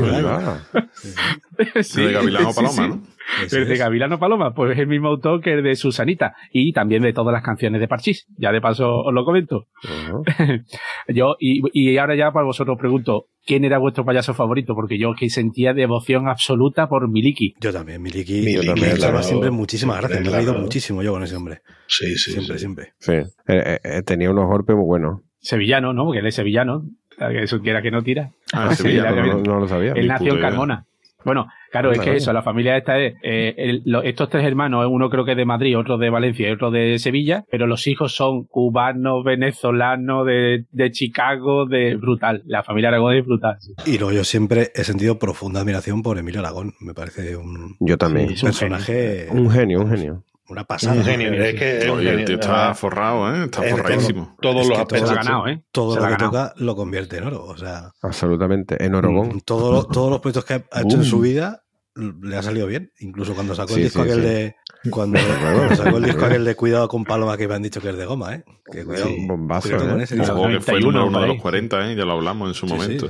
[1.83, 2.89] Sí, de Gavilán o sí, Paloma, sí.
[2.89, 3.14] ¿no?
[3.49, 3.77] Pero de.
[3.77, 7.33] Gavilano Paloma, pues es el mismo autor que el de Susanita y también de todas
[7.33, 8.27] las canciones de Parchís.
[8.37, 9.67] Ya de paso os lo comento.
[11.07, 14.73] Yo, y, y ahora ya para vosotros pregunto, ¿quién era vuestro payaso favorito?
[14.75, 17.53] Porque yo que sentía devoción absoluta por Miliki.
[17.59, 18.33] Yo también, Miliki.
[18.41, 18.95] Miliki, Yo también.
[18.95, 19.21] claro.
[19.23, 20.21] siempre muchísimas gracias.
[20.21, 21.61] Me he reído muchísimo yo con ese hombre.
[21.87, 22.31] Sí, sí.
[22.31, 22.59] siempre, sí.
[22.59, 22.93] siempre.
[22.99, 23.13] Sí.
[23.47, 25.21] Eh, eh, tenía unos golpes muy buenos.
[25.39, 26.05] Sevillano, ¿no?
[26.05, 26.83] Porque él es sevillano.
[27.17, 28.31] que Eso quiera que no tira.
[28.51, 29.93] Ah, Sevilla, no, No, lo sabía.
[29.93, 30.41] Él nació en.
[30.41, 30.85] Carmona.
[31.25, 34.85] Bueno, claro, es que eso, la familia esta es, eh, el- lo- estos tres hermanos,
[34.89, 37.87] uno creo que es de Madrid, otro de Valencia y otro de Sevilla, pero los
[37.87, 42.43] hijos son cubanos, venezolanos, de, de Chicago, de brutal.
[42.45, 43.57] La familia Aragón es brutal.
[43.59, 43.73] sí.
[43.85, 46.73] Y luego yo siempre he sentido profunda admiración por Emilio Aragón.
[46.79, 48.27] Me parece un Yo también.
[48.29, 50.23] Sí, es un personaje, Un genio, un genio.
[50.49, 50.95] Una pasada.
[50.95, 51.33] Un genio.
[51.33, 52.25] Es que es un Oye, el genio.
[52.25, 53.45] tío está forrado, ¿eh?
[53.45, 54.35] Está es forradísimo.
[54.41, 55.13] Todos Es los aspectos.
[55.13, 55.63] Ganado, ¿eh?
[55.71, 56.25] Todo lo que ganado.
[56.31, 57.43] toca lo convierte en oro.
[57.45, 58.83] O sea, Absolutamente.
[58.83, 59.41] En Oregón.
[59.45, 61.63] todo todos los proyectos que ha hecho en su vida
[61.95, 62.91] le ha salido bien.
[62.99, 64.27] Incluso cuando sacó Sí, el disco sí, aquel sí.
[64.29, 64.55] de.
[64.91, 67.89] Cuando, cuando sacó el disco aquel de Cuidado con Paloma que me han dicho que
[67.89, 68.43] es de goma, ¿eh?
[68.71, 70.03] Que cuidado, Sí, bombazo, cuidado con ¿eh?
[70.03, 71.41] ese que fue el 91 número uno de los ahí.
[71.41, 71.95] 40, ¿eh?
[71.95, 73.09] Ya lo hablamos en su Sí, sí, momento.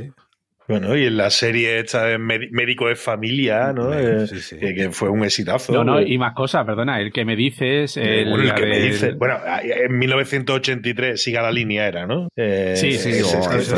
[0.68, 0.72] Sí.
[0.74, 3.94] Bueno, y en la serie esta de Médico de Familia, ¿no?
[3.94, 4.58] Eh, Sí, sí.
[4.58, 5.72] Que, que fue un exitazo.
[5.74, 7.98] No, no, y más cosas, perdona, el que me dices.
[7.98, 9.12] eh, El, bueno, el que me del- dice.
[9.14, 12.28] Bueno, en 1983, siga la línea, era, ¿no?
[12.36, 13.38] Eh, Sí, sí, sí.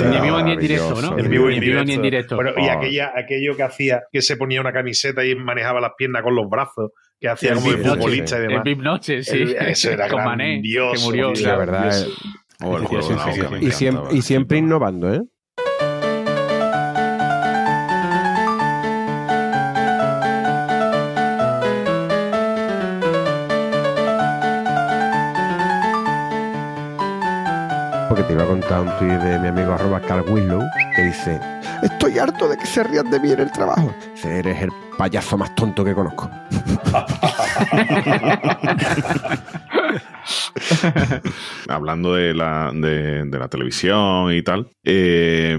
[0.10, 1.18] Ni vivo ni en directo, ¿no?
[1.18, 2.36] En vivo y en Ni en vivo ni en directo.
[2.36, 2.72] Bueno, y Oh.
[2.72, 6.50] aquella, aquello que hacía, que se ponía una camiseta y manejaba las piernas con los
[6.50, 8.64] brazos, que hacía El como Noche, futbolista y El demás.
[8.64, 9.38] Big Noche, sí.
[9.42, 11.34] El- eso era Con Mané, que grandioso, murió.
[11.34, 11.48] tío.
[11.48, 11.84] La verdad.
[11.92, 12.18] Dios.
[12.64, 13.56] O el juego de la Sí, sí, oca, sí.
[13.56, 15.22] me Y siempre, y siempre innovando, ¿eh?
[28.28, 30.62] Te iba a contar un tuit de mi amigo arroba Carl Winslow
[30.96, 31.40] que dice
[31.82, 33.94] Estoy harto de que se rían de mí en el trabajo.
[34.24, 36.28] Eres el payaso más tonto que conozco.
[41.70, 45.58] hablando de la, de, la televisión y tal, eh,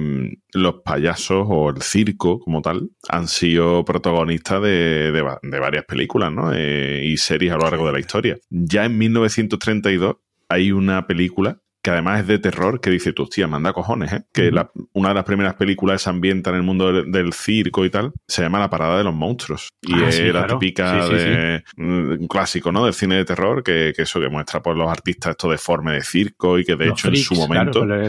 [0.52, 6.52] los payasos o el circo como tal han sido protagonistas de, de varias películas ¿no?
[6.52, 8.36] Eh, y series a lo largo de la historia.
[8.50, 10.16] Ya en 1932
[10.48, 14.22] hay una película que además es de terror, que dice, tú, hostia, manda cojones, ¿eh?
[14.30, 17.82] Que la- una de las primeras películas se ambienta en el mundo del, del circo
[17.86, 19.70] y tal, se llama La Parada de los Monstruos.
[19.80, 20.58] Y Ah, es sí, la claro.
[20.58, 22.84] típica Sí, sí, de un clásico, ¿no?
[22.84, 26.02] Del cine de terror, que, que eso que muestra por los artistas esto deforme de
[26.02, 28.04] circo y que de Los hecho en su momento claro,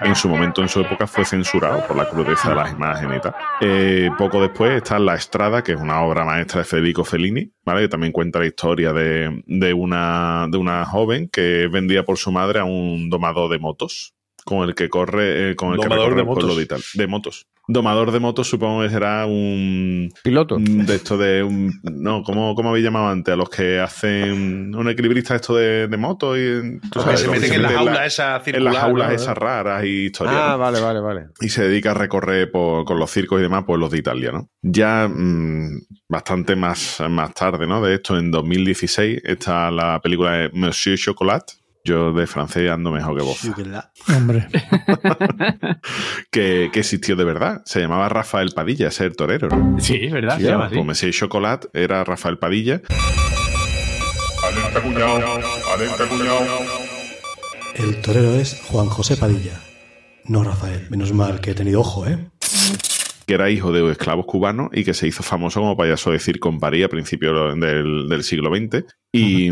[0.00, 3.20] en su momento, en su época, fue censurado por la crudeza de las imágenes y
[3.20, 3.34] tal.
[3.60, 7.82] Eh, poco después está La Estrada, que es una obra maestra de Federico Fellini, ¿vale?
[7.82, 12.32] Que también cuenta la historia de, de una, de una joven que vendía por su
[12.32, 14.14] madre a un domador de motos,
[14.50, 16.56] con el que corre, eh, con el que Domador de el pueblo motos.
[16.56, 17.46] de, Ital- de motos.
[17.68, 20.56] Domador de motos supongo que será un Piloto.
[20.56, 24.74] un de esto de un no ¿cómo, cómo habéis llamado antes a los que hacen
[24.74, 27.88] un equilibrista esto de, de moto y tú Que sabes, se meten en las meten
[27.88, 29.14] aulas esas en las aulas ¿no?
[29.14, 30.58] esas raras y historias Ah, ¿no?
[30.58, 31.26] vale, vale, vale.
[31.40, 34.48] y se dedica a recorrer por- con los circos y demás pueblos de Italia, ¿no?
[34.62, 35.78] Ya mm,
[36.08, 37.80] bastante más, más tarde, ¿no?
[37.82, 41.44] De esto, en 2016 está la película de Monsieur Chocolat.
[41.90, 43.40] Yo de francés ando mejor que vos.
[44.16, 44.46] Hombre.
[46.30, 47.62] Que, que existió de verdad.
[47.64, 49.80] Se llamaba Rafael Padilla, ese es el torero, ¿no?
[49.80, 50.36] Sí, es verdad.
[50.36, 50.74] Sí, se llama así.
[50.76, 52.80] pues Monsieur Chocolat era Rafael Padilla.
[54.44, 55.40] Alerta cuñado,
[55.74, 56.40] alerta cuñado.
[57.74, 59.60] El torero es Juan José Padilla.
[60.26, 62.30] No, Rafael, menos mal que he tenido ojo, ¿eh?
[63.30, 66.48] Que era hijo de esclavos cubanos y que se hizo famoso como payaso de circo
[66.48, 68.84] en París a principios del, del siglo XX.
[69.12, 69.50] Y,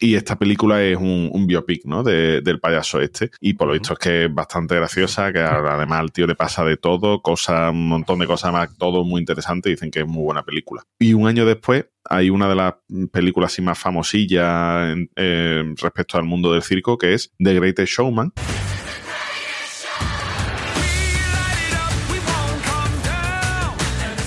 [0.00, 2.02] y esta película es un, un biopic, ¿no?
[2.02, 3.30] De- del payaso este.
[3.38, 6.64] Y por lo visto es que es bastante graciosa, que además al tío le pasa
[6.64, 9.68] de todo, cosas, un montón de cosas más, todo muy interesante.
[9.68, 10.82] Dicen que es muy buena película.
[10.98, 12.74] Y un año después hay una de las
[13.12, 18.32] películas así más famosillas eh, respecto al mundo del circo, que es The Greatest Showman.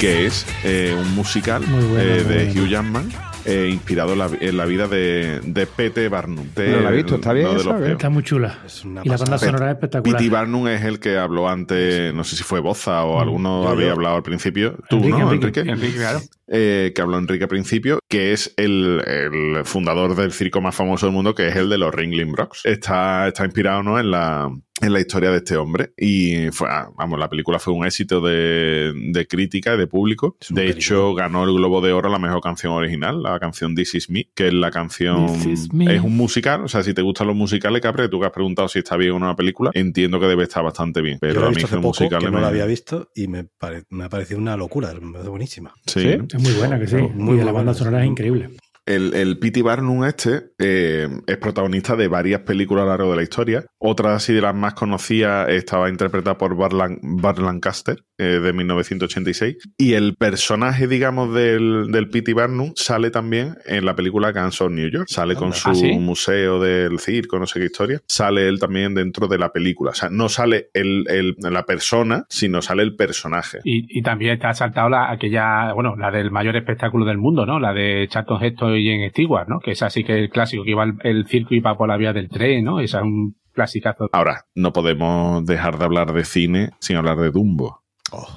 [0.01, 2.61] Que es eh, un musical Muy bueno, eh, de bueno.
[2.63, 3.09] Hugh Jackman
[3.45, 6.09] eh, inspirado en la, en la vida de, de P.T.
[6.09, 6.45] Barnum.
[6.55, 7.47] de- No la he visto, ¿está bien.
[7.91, 8.59] Está muy chula.
[9.03, 10.17] Y la banda sonora es espectacular.
[10.19, 10.29] P.T.
[10.29, 13.87] Barnum es el que habló antes, no sé si fue Boza o alguno Yo, había
[13.87, 13.93] yo.
[13.93, 14.75] hablado al principio.
[14.89, 15.59] Tú, Enrique, ¿no, Enrique.
[15.61, 15.71] Enrique?
[15.71, 16.19] Enrique, claro.
[16.53, 21.05] Eh, que habló Enrique al principio, que es el, el fundador del circo más famoso
[21.05, 22.61] del mundo, que es el de los Ringling Bros.
[22.65, 23.97] Está, está inspirado ¿no?
[23.99, 24.49] en, la,
[24.81, 25.93] en la historia de este hombre.
[25.97, 30.35] Y fue, ah, vamos, la película fue un éxito de, de crítica y de público.
[30.49, 33.95] De hecho, ganó el Globo de Oro a la mejor canción original, la canción This
[33.95, 35.27] Is Me, que es la canción.
[35.27, 35.95] This Is Me.
[35.95, 38.67] Es un musical, o sea, si te gustan los musicales, Capre, tú que has preguntado
[38.67, 41.17] si está bien o no la película, entiendo que debe estar bastante bien.
[41.21, 42.47] Pero Yo la a he mí visto hace los poco, musicales que no me- la
[42.49, 45.73] había visto y me, pare- me ha parecido una locura, me parece buenísima.
[45.85, 46.01] Sí.
[46.01, 46.07] ¿Sí?
[46.33, 46.97] Es muy buena, que sí.
[46.97, 48.49] Muy y la banda sonora es increíble.
[48.85, 49.61] El, el P.T.
[49.61, 53.63] Barnum este eh, es protagonista de varias películas a lo largo de la historia.
[53.77, 59.57] Otra así de las más conocidas estaba interpretada por Lan- Burt Lancaster eh, de 1986.
[59.77, 62.33] Y el personaje, digamos, del, del P.T.
[62.33, 65.05] Barnum sale también en la película Guns of New York.
[65.09, 65.91] Sale con su ¿Ah, sí?
[65.93, 68.01] museo del circo, no sé qué historia.
[68.07, 69.91] Sale él también dentro de la película.
[69.91, 73.59] O sea, no sale el, el- la persona, sino sale el personaje.
[73.63, 77.59] Y, y también está saltado la, aquella, bueno, la del mayor espectáculo del mundo, ¿no?
[77.59, 79.59] La de Charlton Heston y Jen Stewart, ¿no?
[79.59, 81.87] Que esa sí que es el clásico, que iba el, el circo y iba por
[81.87, 82.79] la vía del tren, ¿no?
[82.79, 84.09] Esa es un clasicazo.
[84.11, 87.80] Ahora, no podemos dejar de hablar de cine sin hablar de Dumbo.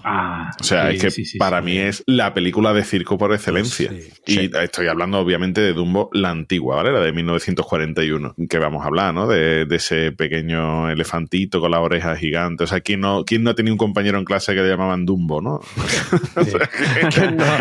[0.05, 3.19] Ah, O sea, sí, es que sí, sí, para mí es la película de circo
[3.19, 3.91] por excelencia.
[4.27, 6.93] Y estoy hablando obviamente de Dumbo, la antigua, ¿vale?
[6.93, 9.27] La de 1941, que vamos a hablar, ¿no?
[9.27, 12.65] De, de ese pequeño elefantito con las orejas gigantes.
[12.65, 15.05] O sea, ¿quién no, ¿quién no ha tenido un compañero en clase que le llamaban
[15.07, 15.61] Dumbo, no?
[16.37, 16.69] O sea,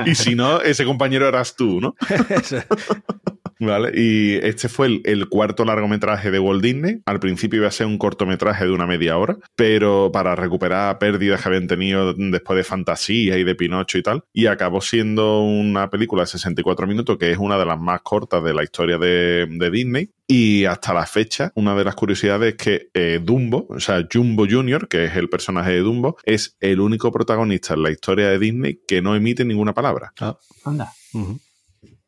[0.05, 1.95] que- y si no, ese compañero eras tú, ¿no?
[3.65, 3.91] ¿Vale?
[3.95, 7.01] Y este fue el, el cuarto largometraje de Walt Disney.
[7.05, 11.41] Al principio iba a ser un cortometraje de una media hora, pero para recuperar pérdidas
[11.41, 15.89] que habían tenido después de Fantasía y de Pinocho y tal, y acabó siendo una
[15.89, 19.47] película de 64 minutos, que es una de las más cortas de la historia de,
[19.49, 20.09] de Disney.
[20.27, 24.47] Y hasta la fecha, una de las curiosidades es que eh, Dumbo, o sea, Jumbo
[24.49, 28.39] Jr., que es el personaje de Dumbo, es el único protagonista en la historia de
[28.39, 30.13] Disney que no emite ninguna palabra.
[30.63, 30.91] Anda.
[31.13, 31.39] Ujú.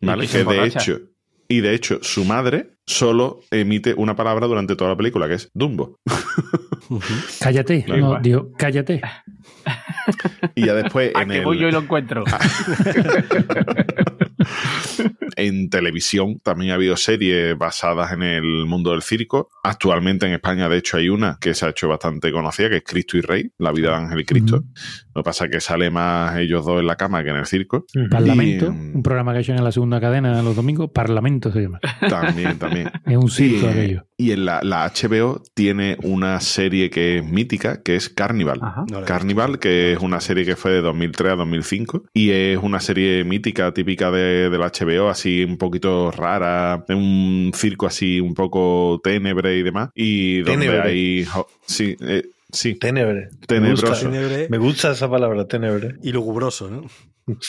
[0.01, 0.27] ¿Vale?
[0.27, 0.99] Que de hecho,
[1.47, 5.49] y de hecho, su madre solo emite una palabra durante toda la película, que es
[5.53, 5.97] Dumbo.
[7.39, 7.85] Cállate.
[7.87, 9.01] No, digo, cállate.
[10.55, 12.23] Y ya después A en, que el- voy yo y lo encuentro.
[15.35, 19.49] en televisión también ha habido series basadas en el mundo del circo.
[19.63, 22.83] Actualmente en España, de hecho, hay una que se ha hecho bastante conocida, que es
[22.83, 24.63] Cristo y Rey, la vida de Ángel y Cristo.
[25.13, 27.45] Lo que pasa es que sale más ellos dos en la cama que en el
[27.45, 27.85] circo.
[28.09, 30.89] Parlamento, Y, mm, un programa que hecho en la segunda cadena los domingos.
[30.91, 31.79] Parlamento se llama.
[32.09, 32.91] También, también.
[33.05, 34.07] Es un circo y, aquello.
[34.17, 38.59] y en la, la HBO tiene una serie que es mítica, que es Carnival.
[38.91, 42.79] No Carnival, que es una serie que fue de 2003 a 2005 y es una
[42.79, 48.99] serie mítica, típica de, del HBO, así un poquito rara, un circo así un poco
[49.03, 49.89] ténebre y demás.
[49.95, 50.81] Y donde Ténebre.
[50.89, 51.25] hay.
[51.65, 52.75] Sí, eh, sí.
[52.75, 53.29] Tenebre.
[53.31, 53.87] Me Tenebroso.
[53.87, 55.95] gusta, Tenebre me gusta esa palabra, tenebre.
[56.03, 56.83] y lúgubroso, ¿no?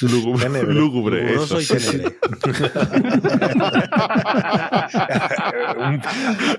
[0.01, 1.75] Lúgubre, Lúgubroso eso.
[1.75, 2.17] y tenebre.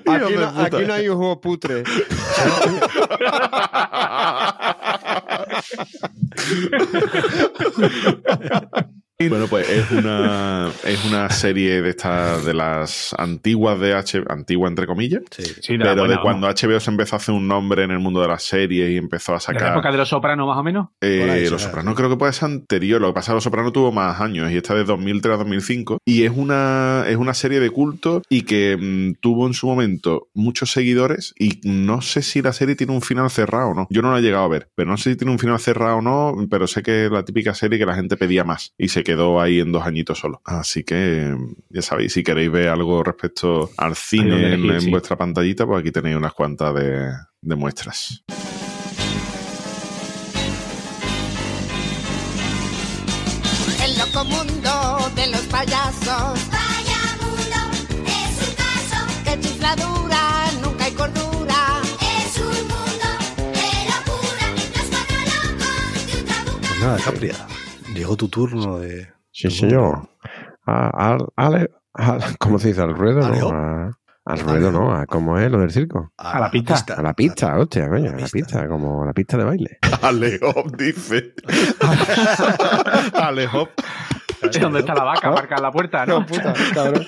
[0.05, 1.83] Aquí no, aquí no hay un juego putre.
[9.19, 14.69] Bueno, pues es una, es una serie de estas, de las antiguas de H, antigua
[14.69, 15.43] entre comillas, Sí.
[15.43, 18.21] Sí, pero buena, de cuando HBO se empezó a hacer un nombre en el mundo
[18.21, 19.47] de las series y empezó a vamos.
[19.47, 19.73] De la sacar.
[19.73, 20.89] época de los sopranos, más o menos.
[21.01, 21.63] Eh, Los.
[21.63, 23.01] Sopranos creo que puede ser anterior.
[23.01, 25.37] Lo que pasa es que Los Sopranos tuvo más años y esta de 2003 a
[25.37, 25.97] 2005.
[26.05, 30.27] Y es una, es una serie de culto y que mm, tuvo en su momento
[30.35, 31.33] muchos seguidores.
[31.39, 33.87] Y no sé si la serie tiene un final cerrado o no.
[33.89, 35.97] Yo no la he llegado a ver, pero no sé si tiene un final cerrado
[35.97, 36.35] o no.
[36.51, 39.39] Pero sé que es la típica serie que la gente pedía más y se quedó
[39.39, 40.41] ahí en dos añitos solo.
[40.43, 41.33] Así que
[41.69, 44.89] ya sabéis, si queréis ver algo respecto al cine elegir, en, en sí.
[44.91, 47.09] vuestra pantallita, pues aquí tenéis unas cuantas de,
[47.41, 48.25] de muestras.
[53.81, 56.49] El loco mundo de los payasos.
[56.51, 57.59] Vaya mundo,
[58.07, 58.99] es un caso.
[59.23, 61.81] Que chifladura, nunca hay cordura.
[62.01, 63.09] Es un mundo
[63.55, 64.45] de locura.
[64.75, 65.23] Los locos
[66.07, 67.47] de un Nada, capriada.
[67.97, 69.07] Llegó tu turno de.
[69.31, 70.07] Sí, señor.
[70.65, 72.81] A- al, ale- al- ¿Cómo se dice?
[72.81, 73.27] ¿Al ruedo?
[73.27, 73.91] No, a-
[74.25, 74.93] al ruedo, no.
[74.93, 76.11] a- ¿Cómo es lo del circo?
[76.17, 76.75] A la pista.
[76.95, 79.79] A la pista, hostia, coño, a la pista, como la pista de baile.
[80.03, 81.33] Alehop dice.
[83.13, 83.69] Alehop.
[84.61, 85.31] ¿Dónde está la vaca?
[85.31, 86.19] Marca en la puerta, ¿no?
[86.19, 87.05] No, puta, cabrón.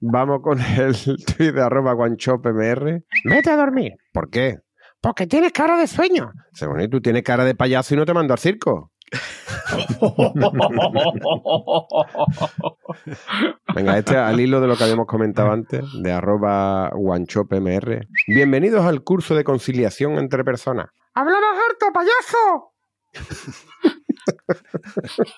[0.00, 0.94] Vamos con el
[1.24, 3.02] tweet de arroba guanchopmr.
[3.24, 3.92] Vete a dormir.
[4.12, 4.58] ¿Por qué?
[5.00, 6.30] Porque tienes cara de sueño.
[6.52, 8.90] Según y tú tienes cara de payaso y no te mando al circo.
[13.74, 18.06] Venga, este al hilo de lo que habíamos comentado antes, de arroba guanchopmr.
[18.26, 20.88] Bienvenidos al curso de conciliación entre personas.
[21.14, 22.72] ¡Habla más harto, payaso!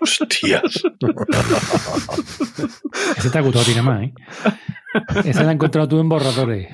[0.00, 0.82] Hostias.
[3.16, 4.12] Ese te ha gustado, tiene más, ¿eh?
[5.24, 6.68] Ese la has encontrado tú en borradores.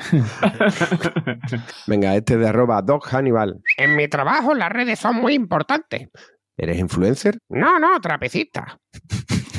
[1.86, 3.60] Venga, este de arroba Doc Hannibal.
[3.76, 6.08] En mi trabajo las redes son muy importantes.
[6.56, 7.38] ¿Eres influencer?
[7.48, 8.78] No, no, trapecista.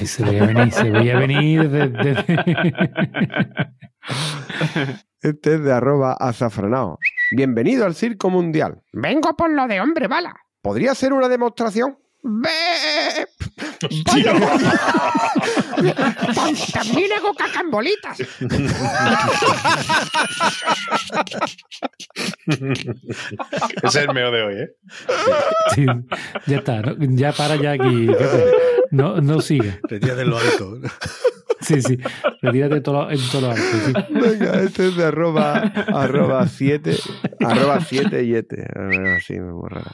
[0.04, 2.26] Se veía venir, se veía venir desde.
[5.22, 6.98] Este es de arroba azafranao.
[7.36, 8.82] Bienvenido al Circo Mundial.
[8.92, 10.36] Vengo por lo de hombre bala.
[10.64, 11.98] ¿Podría ser una demostración?
[12.24, 13.26] ¡Ve!
[14.06, 14.34] ¡Vaya!
[16.36, 18.20] Tam- También hago caca en bolitas.
[22.48, 22.96] Ese
[23.84, 24.72] es el meo de hoy, ¿eh?
[25.76, 25.86] Sí,
[26.48, 26.96] ya está, ¿no?
[27.00, 28.08] ya para ya aquí.
[28.92, 29.80] No, no siga.
[29.84, 30.78] Retírate en lo alto.
[31.62, 31.98] Sí, sí.
[32.42, 33.64] Retírate todo, lo- en todo lo alto.
[33.86, 33.94] sí.
[34.10, 35.58] Venga, este es de arroba,
[35.94, 36.98] arroba 7,
[37.40, 38.66] arroba 7 y este.
[39.18, 39.92] Así, muy raro.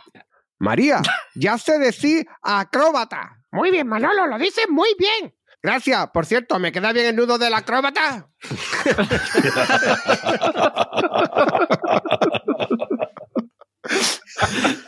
[0.60, 1.02] María,
[1.36, 3.44] ya sé decir acróbata.
[3.52, 5.34] Muy bien, Manolo, lo dices muy bien.
[5.62, 6.10] Gracias.
[6.14, 8.28] Por cierto, ¿me queda bien el nudo del acróbata?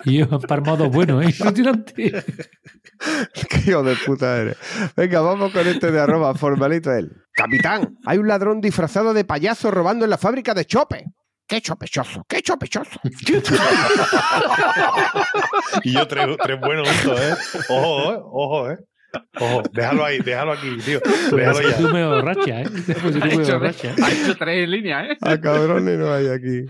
[0.05, 1.25] Y yo parmado bueno, ¿eh?
[1.25, 1.93] Impresionante.
[3.49, 4.57] Qué hijo de puta eres.
[4.95, 7.11] Venga, vamos con este de arroba formalito él.
[7.33, 11.05] Capitán, hay un ladrón disfrazado de payaso robando en la fábrica de chope.
[11.49, 12.23] ¡Qué chopechoso!
[12.27, 12.99] ¡Qué chopechoso!
[15.83, 17.33] Y yo tres, tres buenos juntos, ¿eh?
[17.69, 18.17] Ojo, ¿eh?
[18.31, 18.77] Ojo, ¿eh?
[19.39, 20.99] Ojo, déjalo ahí, déjalo aquí, tío.
[21.31, 21.93] Déjalo Pues tú ya.
[21.93, 22.65] me borracha, ¿eh?
[22.69, 23.95] Pues tú me borracha.
[24.03, 25.17] ha hecho tres en línea, ¿eh?
[25.21, 26.65] A cabrones no hay aquí.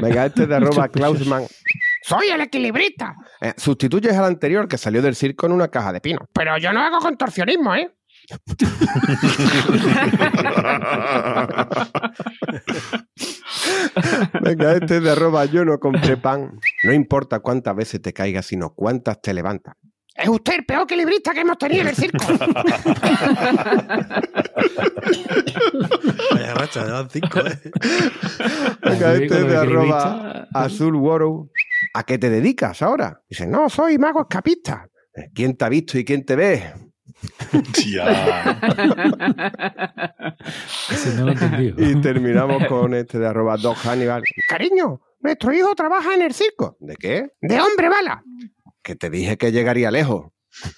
[0.00, 1.44] Venga, este de arroba Klausman.
[2.02, 3.14] Soy el equilibrista.
[3.42, 6.20] Eh, sustituyes al anterior que salió del circo en una caja de pino.
[6.32, 7.90] Pero yo no hago contorsionismo, ¿eh?
[14.42, 16.58] Venga, este de arroba yo no compré pan.
[16.84, 19.74] No importa cuántas veces te caigas, sino cuántas te levantas.
[20.14, 22.24] Es usted el peor equilibrista que hemos tenido en el circo.
[26.32, 27.58] Vaya racha, llevan cinco, ¿eh?
[28.82, 30.48] Venga, este con de arroba.
[30.52, 31.50] Azul Worrow.
[31.94, 33.22] ¿A qué te dedicas ahora?
[33.28, 34.88] Dice, no, soy mago escapista.
[35.34, 36.72] ¿Quién te ha visto y quién te ve?
[37.72, 38.58] Tía.
[40.90, 41.76] Ese no lo he entendido.
[41.78, 44.22] Y terminamos con este de arroba Doc Hannibal.
[44.48, 46.76] Cariño, nuestro hijo trabaja en el circo.
[46.80, 47.28] ¿De qué?
[47.40, 48.22] De hombre bala.
[48.82, 50.32] Que te dije que llegaría lejos.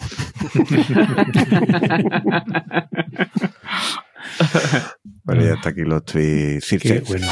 [5.25, 7.09] bueno, ya está aquí los tweets circenses.
[7.09, 7.27] bueno.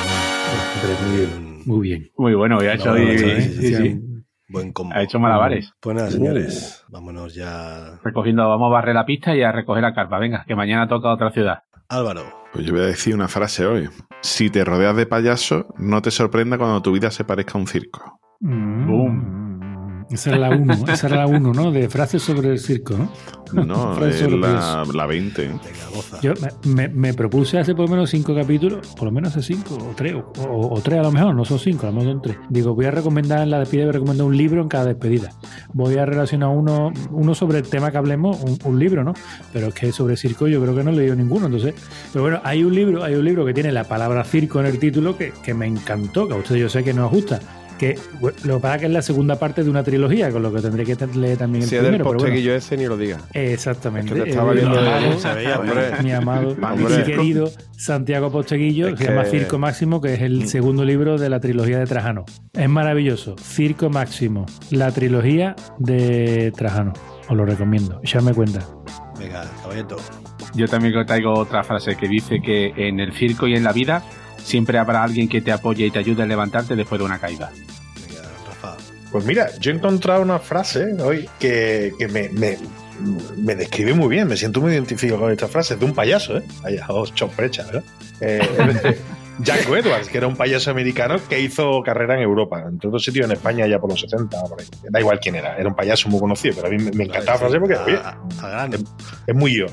[1.07, 1.63] Muy bien.
[1.67, 2.11] Muy bien.
[2.17, 4.12] Muy bueno, hecho, No, sí, sí, sí, sí.
[4.53, 4.95] Buen combo.
[4.95, 5.73] Ha hecho malabares.
[5.81, 7.99] Pues nada, señores, vámonos ya.
[8.05, 10.19] Recogiendo, vamos a barrer la pista y a recoger la carpa.
[10.19, 11.63] Venga, que mañana toca otra ciudad.
[11.89, 12.23] Álvaro,
[12.53, 13.89] Pues yo voy a decir una frase hoy.
[14.21, 17.67] Si te rodeas de payasos, no te sorprenda cuando tu vida se parezca a un
[17.67, 18.21] circo.
[18.41, 18.87] Mm.
[18.87, 19.42] Boom.
[20.11, 21.71] Esa era la uno, esa era la uno, ¿no?
[21.71, 23.11] De frases sobre el circo, ¿no?
[23.65, 25.43] No, es sobre la, la 20.
[25.47, 25.61] venga,
[25.95, 26.21] goza.
[26.23, 26.33] Yo
[26.65, 29.75] me, me- me propuse hace por lo menos cinco capítulos, por lo menos hace cinco,
[29.77, 32.13] o tres, o, o- o tres a lo mejor, no son cinco, a lo mejor
[32.13, 32.37] son tres.
[32.49, 35.31] Digo, voy a recomendar en la despedida, voy a recomendar un libro en cada despedida.
[35.75, 39.13] Voy a relacionar uno, uno sobre el tema que hablemos, un, un libro, ¿no?
[39.53, 41.75] Pero es que sobre circo yo creo que no he leído ninguno, entonces.
[42.13, 44.79] Pero bueno, hay un libro, hay un libro que tiene la palabra circo en el
[44.79, 47.41] título que, que me encantó, que a ustedes yo sé que no os gusta.
[47.83, 50.41] Que bueno, lo que pasa es que es la segunda parte de una trilogía, con
[50.43, 52.13] lo que tendré que leer también el Si es del primero.
[52.13, 53.23] posteguillo ese, ni lo digas.
[53.35, 54.07] Exactamente.
[54.09, 55.93] Es que te Eh, estaba mi amado- hombre.
[56.05, 57.01] mi amado Hombre.
[57.01, 61.19] y querido Santiago Posteguillo, Es se llama que- Circo Máximo, que es el segundo libro
[61.19, 62.25] de la trilogía de Trajano.
[62.53, 63.35] Es maravilloso.
[63.37, 66.93] Circo Máximo, la trilogía de Trajano.
[67.29, 67.99] Os lo recomiendo.
[68.05, 68.61] Echadme cuenta.
[69.19, 69.97] Venga, caballito.
[70.55, 74.03] Yo también traigo otra frase que dice que en el circo y en la vida
[74.39, 77.51] siempre habrá alguien que te apoye y te ayude a levantarte después de una caída.
[78.47, 78.77] Rafa.
[79.11, 82.59] Pues mira, yo he encontrado una frase hoy que, que me, me,
[83.37, 84.29] me describe muy bien.
[84.29, 85.77] Me siento muy identificado con esta frase.
[85.77, 86.43] De un payaso, ¿eh?
[86.63, 87.85] Payaso, chomprecha, ¿verdad?
[88.21, 88.99] Eh,
[89.39, 93.27] Jack Edwards, que era un payaso americano que hizo carrera en Europa, en todos sitios
[93.27, 94.67] en España ya por los 70, por ahí.
[94.91, 97.39] Da igual quién era, era un payaso muy conocido, pero a mí me, me encantaba
[97.39, 98.01] Vale, sí, Fraser porque oye,
[98.43, 98.85] a es,
[99.27, 99.67] es muy yo.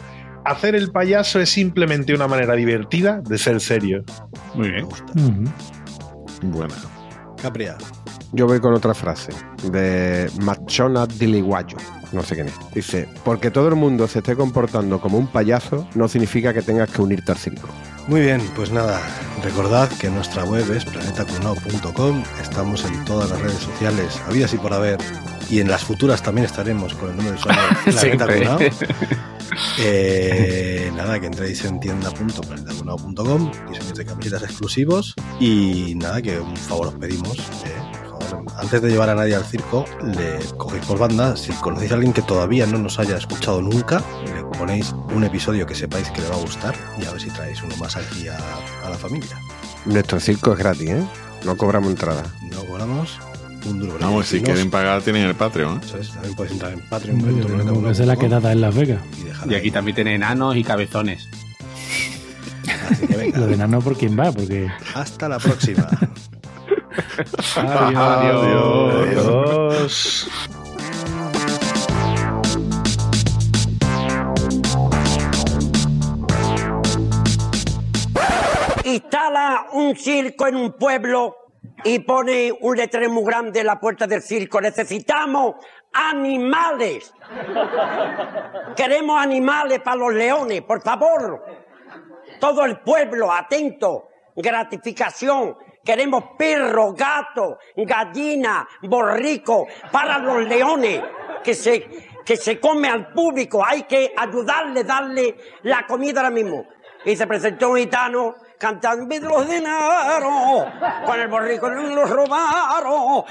[0.45, 4.03] Hacer el payaso es simplemente una manera divertida de ser serio.
[4.55, 4.87] Muy bien.
[6.43, 6.75] Buena.
[7.41, 7.77] Capria.
[8.33, 9.31] Yo voy con otra frase
[9.71, 11.77] de Machona Diliguayo.
[12.11, 12.53] No sé quién es.
[12.73, 16.89] Dice, porque todo el mundo se esté comportando como un payaso no significa que tengas
[16.89, 17.69] que unirte al circo.
[18.07, 18.99] Muy bien, pues nada,
[19.43, 24.73] recordad que nuestra web es planetacunao.com, estamos en todas las redes sociales, habidas y por
[24.73, 24.97] haber,
[25.47, 28.25] y en las futuras también estaremos con el nombre de usuario Planeta.
[28.25, 28.59] Cunao.
[29.79, 36.87] Eh, nada, que entréis en tienda.planetacunao.com, diseños de camisetas exclusivos, y nada, que un favor
[36.87, 37.88] os pedimos, eh,
[38.57, 42.13] antes de llevar a nadie al circo, le cogéis por banda, si conocéis a alguien
[42.13, 44.01] que todavía no nos haya escuchado nunca,
[44.33, 47.29] le ponéis un episodio que sepáis que le va a gustar y a ver si
[47.29, 48.37] traéis uno más aquí a,
[48.85, 49.37] a la familia.
[49.85, 51.03] Nuestro circo es gratis, ¿eh?
[51.45, 52.23] No cobramos entrada.
[52.51, 53.17] No cobramos
[53.65, 53.97] un duro.
[53.99, 55.77] Vamos, si Nos- quieren pagar, tienen el Patreon.
[55.77, 55.81] ¿eh?
[55.83, 57.83] Eso es, también podéis entrar en Patreon.
[57.83, 59.01] que hacer la quedada en Las Vegas.
[59.45, 59.55] y ahí.
[59.59, 61.27] aquí también tiene enanos y cabezones.
[62.91, 64.67] Así que venga, Lo de por quién va, porque.
[64.95, 65.87] hasta la próxima.
[67.55, 68.45] Adiós.
[69.07, 70.29] Adiós.
[78.93, 81.35] instala un circo en un pueblo
[81.83, 84.59] y pone un letrero muy grande en la puerta del circo.
[84.59, 85.55] Necesitamos
[85.93, 87.13] animales.
[88.75, 91.45] Queremos animales para los leones, por favor.
[92.39, 94.09] Todo el pueblo, atento.
[94.35, 95.57] Gratificación.
[95.83, 101.01] Queremos perros, gatos, gallinas, borricos para los leones.
[101.43, 101.87] Que se,
[102.25, 103.63] que se come al público.
[103.65, 106.67] Hay que ayudarle, darle la comida ahora mismo.
[107.05, 110.65] Y se presentó un gitano cantando de dinero.
[111.05, 113.23] Con el borrico nos lo robaron.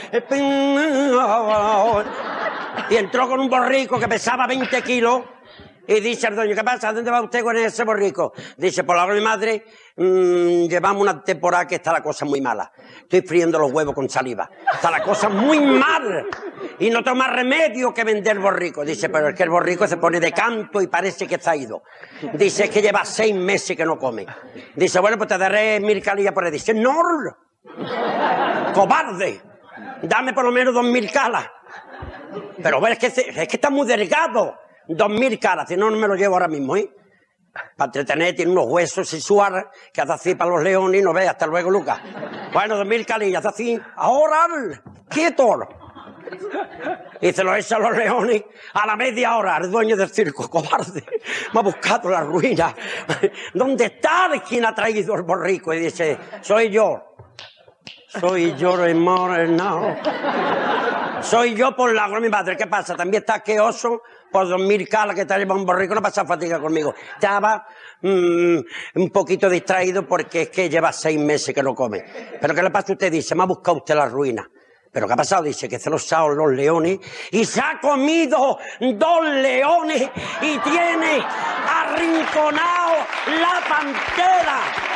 [2.91, 5.23] Y entró con un borrico que pesaba 20 kilos.
[5.89, 6.93] Y dice al dueño, ¿qué pasa?
[6.93, 8.35] ¿Dónde va usted con ese borrico?
[8.59, 9.65] Dice, por la de mi madre,
[9.97, 12.71] mm, llevamos una temporada que está la cosa muy mala.
[13.01, 14.51] Estoy friendo los huevos con saliva.
[14.71, 16.27] Está la cosa muy mal.
[16.79, 18.85] Y no toma remedio que vender borrico.
[18.85, 21.83] Dice, pero es que el borrico se pone de canto y parece que está ido.
[22.35, 24.27] Dice, es que lleva seis meses que no come.
[24.77, 26.51] Dice, bueno, pues te daré mil calillas por ahí.
[26.51, 27.01] Dice, no,
[28.75, 29.41] cobarde.
[30.03, 31.47] Dame por lo menos dos mil calas.
[32.63, 34.68] Pero ves que es que está muy delgado.
[34.89, 36.91] Dos mil caras, si no, no me lo llevo ahora mismo, ¿eh?
[37.77, 41.29] Para entretener, tiene unos huesos sexuales que hace así para los leones y no ve.
[41.29, 42.01] Hasta luego, Lucas.
[42.53, 43.81] Bueno, dos mil calillas, hace así.
[43.97, 44.47] Ahora,
[45.09, 45.69] quieto.
[47.21, 49.59] Y se lo echa a los leones a la media hora.
[49.59, 51.05] El dueño del circo, cobarde,
[51.53, 52.75] me ha buscado la ruina.
[53.55, 55.75] ¿Dónde está quien ha traído el borrico?
[55.75, 57.17] Y dice, soy yo.
[58.09, 59.97] Soy yo, hermano.
[61.21, 62.57] Soy yo por la de mi madre.
[62.57, 62.97] ¿Qué pasa?
[62.97, 64.01] También está asqueroso
[64.33, 65.95] por dos mil calas que te lleva un borrico.
[65.95, 66.95] No pasa fatiga conmigo.
[67.15, 67.67] Estaba
[68.01, 68.59] mm,
[68.95, 72.03] un poquito distraído porque es que lleva seis meses que no come.
[72.41, 73.13] Pero ¿qué le pasa a usted?
[73.13, 74.49] Dice, me ha buscado usted la ruina.
[74.91, 75.43] ¿Pero qué ha pasado?
[75.43, 76.99] Dice que se los ha los leones
[77.31, 80.09] y se ha comido dos leones
[80.41, 81.23] y tiene
[81.69, 82.95] arrinconado
[83.39, 84.89] la pantera.